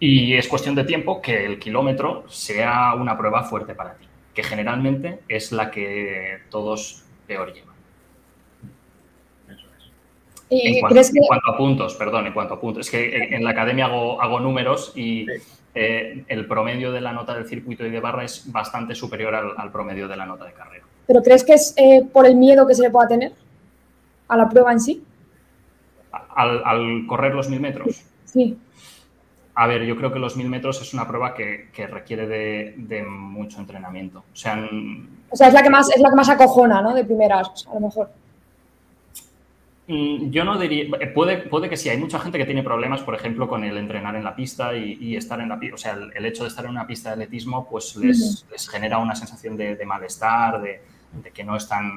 [0.00, 4.42] Y es cuestión de tiempo que el kilómetro sea una prueba fuerte para ti, que
[4.42, 7.68] generalmente es la que todos peor llevan.
[10.50, 12.86] En cuanto, en cuanto, a puntos, perdón, en cuanto a puntos.
[12.86, 15.26] Es que en, la academia hago, hago números y
[15.74, 19.70] eh, el promedio de la nota del circuito y de barra es bastante superior al,
[19.70, 20.84] promedio de la nota de carrera.
[21.06, 23.32] ¿Pero crees que es eh, por el miedo que se le pueda tener
[24.28, 25.04] a la prueba en sí?
[26.34, 28.02] Al, correr los mil metros.
[28.24, 28.56] Sí.
[29.60, 33.58] A ver, yo creo que los mil metros es una prueba que, requiere de, mucho
[33.58, 34.20] entrenamiento.
[34.32, 34.56] O sea,
[35.30, 36.94] o sea, es la que más, es la que más acojona, ¿no?
[36.94, 38.08] De primeras, a lo mejor.
[39.88, 43.16] Mm, yo no diría, puede, puede que sí, hay mucha gente que tiene problemas, por
[43.16, 46.24] ejemplo, con el entrenar en la pista y, estar en la pista, o sea, el,
[46.24, 50.62] hecho de estar en una pista de atletismo, pues les, genera una sensación de, malestar,
[50.62, 50.82] de,
[51.34, 51.90] que no están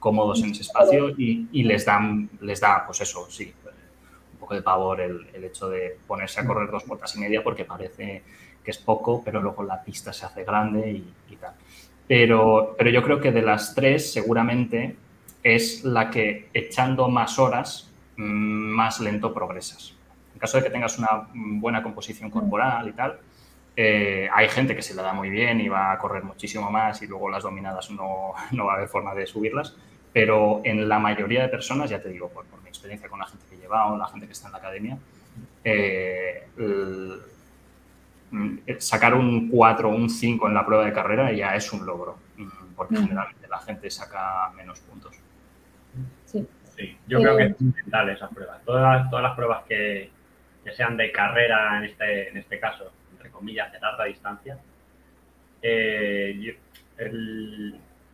[0.00, 3.54] cómodos en ese espacio y, les, dan, les da, pues eso, sí,
[4.50, 8.22] poco de pavor el, hecho de ponerse a correr dos vueltas y media porque parece
[8.64, 11.54] que es poco, pero luego la pista se hace grande y, tal.
[12.08, 14.96] Pero, pero yo creo que de las tres, seguramente
[15.44, 19.94] es la que echando más horas, mm, más lento progresas.
[20.34, 23.20] En caso de que tengas una buena composición corporal y tal,
[23.76, 27.00] eh, hay gente que se le da muy bien y va a correr muchísimo más
[27.02, 28.34] y luego las dominadas no,
[28.66, 29.76] va a haber forma de subirlas,
[30.12, 33.46] pero en la mayoría de personas, ya te digo, por, mi experiencia con la gente
[33.48, 34.98] que lleva o la gente que está en la academia,
[35.64, 36.46] eh,
[38.30, 41.86] mm, sacar un 4 o un 5 en la prueba de carrera ya es un
[41.86, 45.16] logro, mm, porque generalmente la gente saca menos puntos.
[46.26, 46.96] Sí.
[47.06, 48.64] yo creo que es fundamental esas pruebas.
[48.64, 50.10] Todas, todas las pruebas que,
[50.74, 54.56] sean de carrera, en este, en este caso, entre comillas, de larga distancia,
[55.60, 56.56] eh,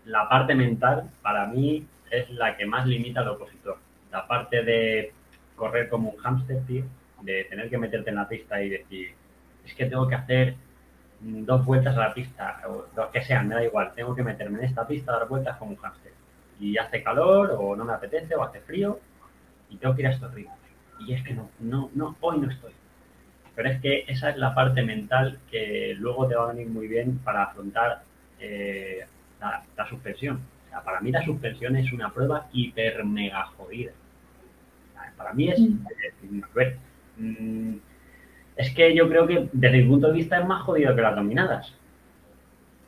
[0.07, 3.79] la parte mental para mí es la que más limita al opositor.
[4.11, 5.13] La parte de
[5.57, 6.85] correr como un hámster, tío,
[7.23, 9.15] de tener que meterte en la pista y decir,
[9.65, 10.55] es que tengo que hacer
[11.21, 14.59] dos vueltas a la pista, o lo que sean, me da igual, tengo que meterme
[14.59, 16.13] en esta pista, dar vueltas como un hámster
[16.61, 18.99] y hace calor o no me apetece o hace frío
[19.69, 20.57] y tengo que ir a estos ritmos.
[21.01, 22.73] Y es que no, no, no, hoy no estoy.
[23.55, 26.87] Pero es que esa es la parte mental que luego te va a venir muy
[26.89, 28.03] bien para afrontar
[28.39, 29.07] eh,
[29.41, 30.41] la, suspensión.
[30.67, 33.93] O sea, para mí la suspensión es una prueba hiper mega jodida.
[35.17, 36.43] Para mí es, mm.
[37.19, 37.77] Mm,
[38.57, 41.17] es que yo creo que desde mi punto de vista es más jodido que las
[41.17, 41.73] dominadas.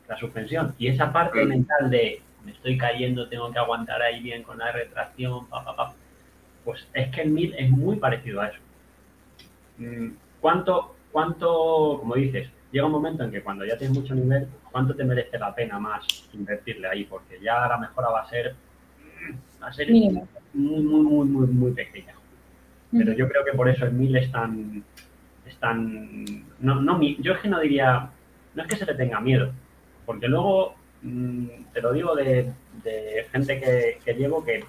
[0.07, 0.75] La suspensión.
[0.77, 1.47] Y esa parte mm.
[1.47, 5.75] mental de me estoy cayendo, tengo que aguantar ahí bien con la retracción, pa, pa,
[5.75, 5.93] pa.
[6.63, 8.59] Pues es que el 1000 es muy parecido a eso.
[10.39, 14.95] ¿Cuánto, cuánto, como dices, llega un momento en que cuando ya tienes mucho nivel, ¿cuánto
[14.95, 17.05] te merece la pena más invertirle ahí?
[17.05, 18.55] Porque ya la mejora va a ser,
[19.61, 20.21] va a ser muy,
[20.53, 22.13] muy, muy, muy, muy pequeña.
[22.91, 24.83] Pero yo creo que por eso el 1000 es tan,
[25.45, 26.25] es tan,
[26.59, 28.09] no, no, yo es que no diría,
[28.55, 29.51] no es que se le tenga miedo,
[30.05, 32.51] porque luego Mm, te lo digo de,
[33.31, 34.63] gente que, llevo que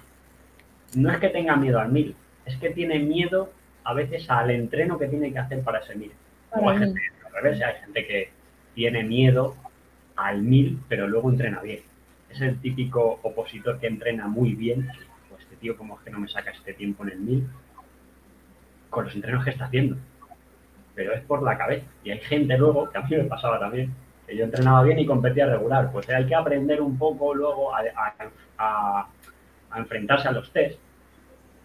[0.95, 3.51] no es que tenga miedo al mil, es que tiene miedo
[3.83, 6.11] a veces al entreno que tiene que hacer para ese mil.
[6.51, 6.99] O hay gente
[7.31, 8.29] revés, hay gente que
[8.73, 9.55] tiene miedo
[10.15, 11.81] al mil, pero luego entrena bien.
[12.29, 14.89] Es el típico opositor que entrena muy bien.
[15.29, 17.47] Pues este tío, como es que no me saca este tiempo en el mil,
[18.89, 19.97] con los entrenos que está haciendo.
[20.95, 21.85] Pero es por la cabeza.
[22.03, 23.93] Y hay gente luego, que a mí me pasaba también,
[24.33, 25.91] yo entrenaba bien y competía regular.
[25.91, 29.07] Pues hay que aprender un poco luego a,
[29.75, 30.79] enfrentarse a los test,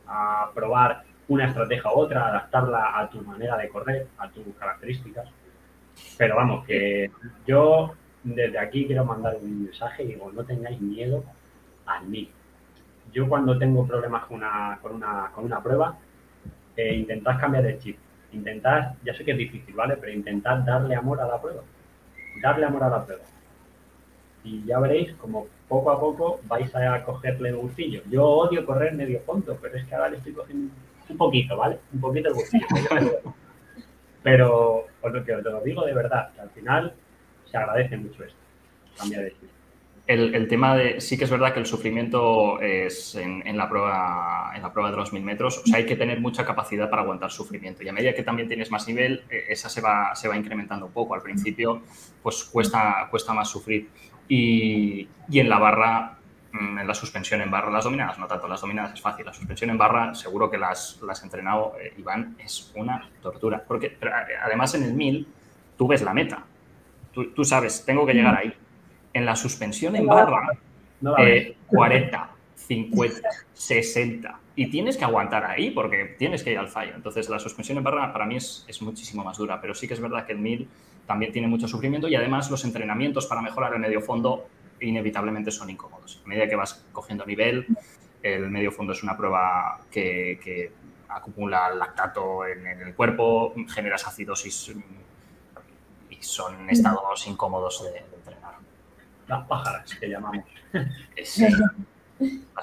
[0.06, 5.28] a probar una estrategia u otra, adaptarla a tu manera de correr, a tus características.
[6.18, 7.10] Pero vamos, que
[7.46, 7.92] yo
[8.22, 11.24] desde aquí quiero mandar un mensaje y digo, no tengáis miedo
[11.86, 12.30] a mí.
[13.12, 15.96] Yo cuando tengo problemas con una, con una, con una prueba,
[16.76, 17.98] eh, intentad cambiar de chip.
[18.32, 19.96] Intentad, ya sé que es difícil, ¿vale?
[19.96, 21.62] Pero intentad darle amor a la prueba
[22.40, 23.22] darle amor a la prueba.
[24.44, 28.02] Y ya veréis como poco a poco vais a cogerle el bolsillo.
[28.08, 30.72] Yo odio correr medio punto, pero es que ahora le estoy cogiendo
[31.08, 31.78] un poquito, ¿vale?
[31.92, 32.66] Un poquito el bolsillo.
[34.26, 36.92] pero os lo, te lo digo de verdad, que al final
[37.48, 38.38] se agradece mucho esto,
[38.98, 39.34] cambiar de
[40.08, 44.62] el, tema de, sí que es verdad que el sufrimiento es en, la prueba, en
[44.62, 47.30] la prueba de los mil metros, o sea, hay que tener mucha capacidad para aguantar
[47.30, 47.84] sufrimiento.
[47.84, 50.86] Y a medida que también tienes más nivel, eh, esa se va, se va incrementando
[50.86, 51.14] un poco.
[51.14, 51.82] Al principio,
[52.22, 53.88] pues cuesta, cuesta más sufrir.
[54.28, 56.15] Y, en la barra, en
[56.84, 59.24] la suspensión en barra, las dominadas, no tanto, las dominadas es fácil.
[59.24, 63.62] La suspensión en barra, seguro que las, las has entrenado, eh, Iván, es una tortura.
[63.66, 64.10] Porque eh,
[64.42, 65.26] además en el mil,
[65.76, 66.44] tú ves la meta.
[67.12, 68.52] Tú, tú sabes, tengo que llegar ahí
[69.12, 70.50] en la suspensión en barra,
[71.66, 74.40] 40, 50, 60.
[74.56, 76.92] y tienes que aguantar ahí porque tienes que ir al fallo.
[76.94, 79.94] Entonces, la suspensión en barra para mí es, es, muchísimo más dura, pero sí que
[79.94, 80.68] es verdad que el 1000
[81.06, 84.48] también tiene mucho sufrimiento y además los entrenamientos para mejorar el medio fondo
[84.80, 86.22] inevitablemente son incómodos.
[86.24, 87.66] A medida que vas cogiendo nivel,
[88.22, 90.72] el medio fondo es una prueba que, que
[91.08, 94.72] acumula lactato en, en, el cuerpo, generas acidosis
[96.10, 98.54] y son estados incómodos de, de entrenar.
[99.28, 100.44] Las pájaras que llamamos.
[101.16, 101.40] Es,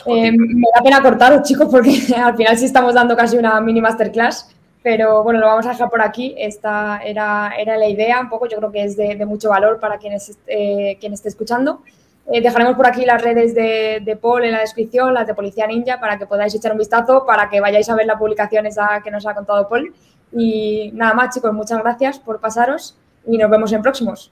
[0.05, 3.81] eh, me da pena cortaros, chicos, porque al final sí estamos dando casi una mini
[3.81, 6.35] masterclass, pero bueno, lo vamos a dejar por aquí.
[6.37, 9.79] Esta era, era la idea, un poco, yo creo que es de, de mucho valor
[9.79, 11.83] para quienes, eh, quien esté escuchando.
[12.31, 15.67] Eh, dejaremos por aquí las redes de, de, Paul en la descripción, las de Policía
[15.67, 19.01] Ninja, para que podáis echar un vistazo, para que vayáis a ver la publicación esa
[19.03, 19.93] que nos ha contado Paul.
[20.31, 22.97] Y nada más, chicos, muchas gracias por pasaros
[23.27, 24.31] y nos vemos en próximos.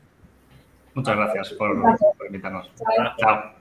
[0.93, 2.09] Muchas gracias por, gracias.
[2.17, 2.71] por invitarnos.
[2.75, 3.15] Chao.
[3.17, 3.61] Chao.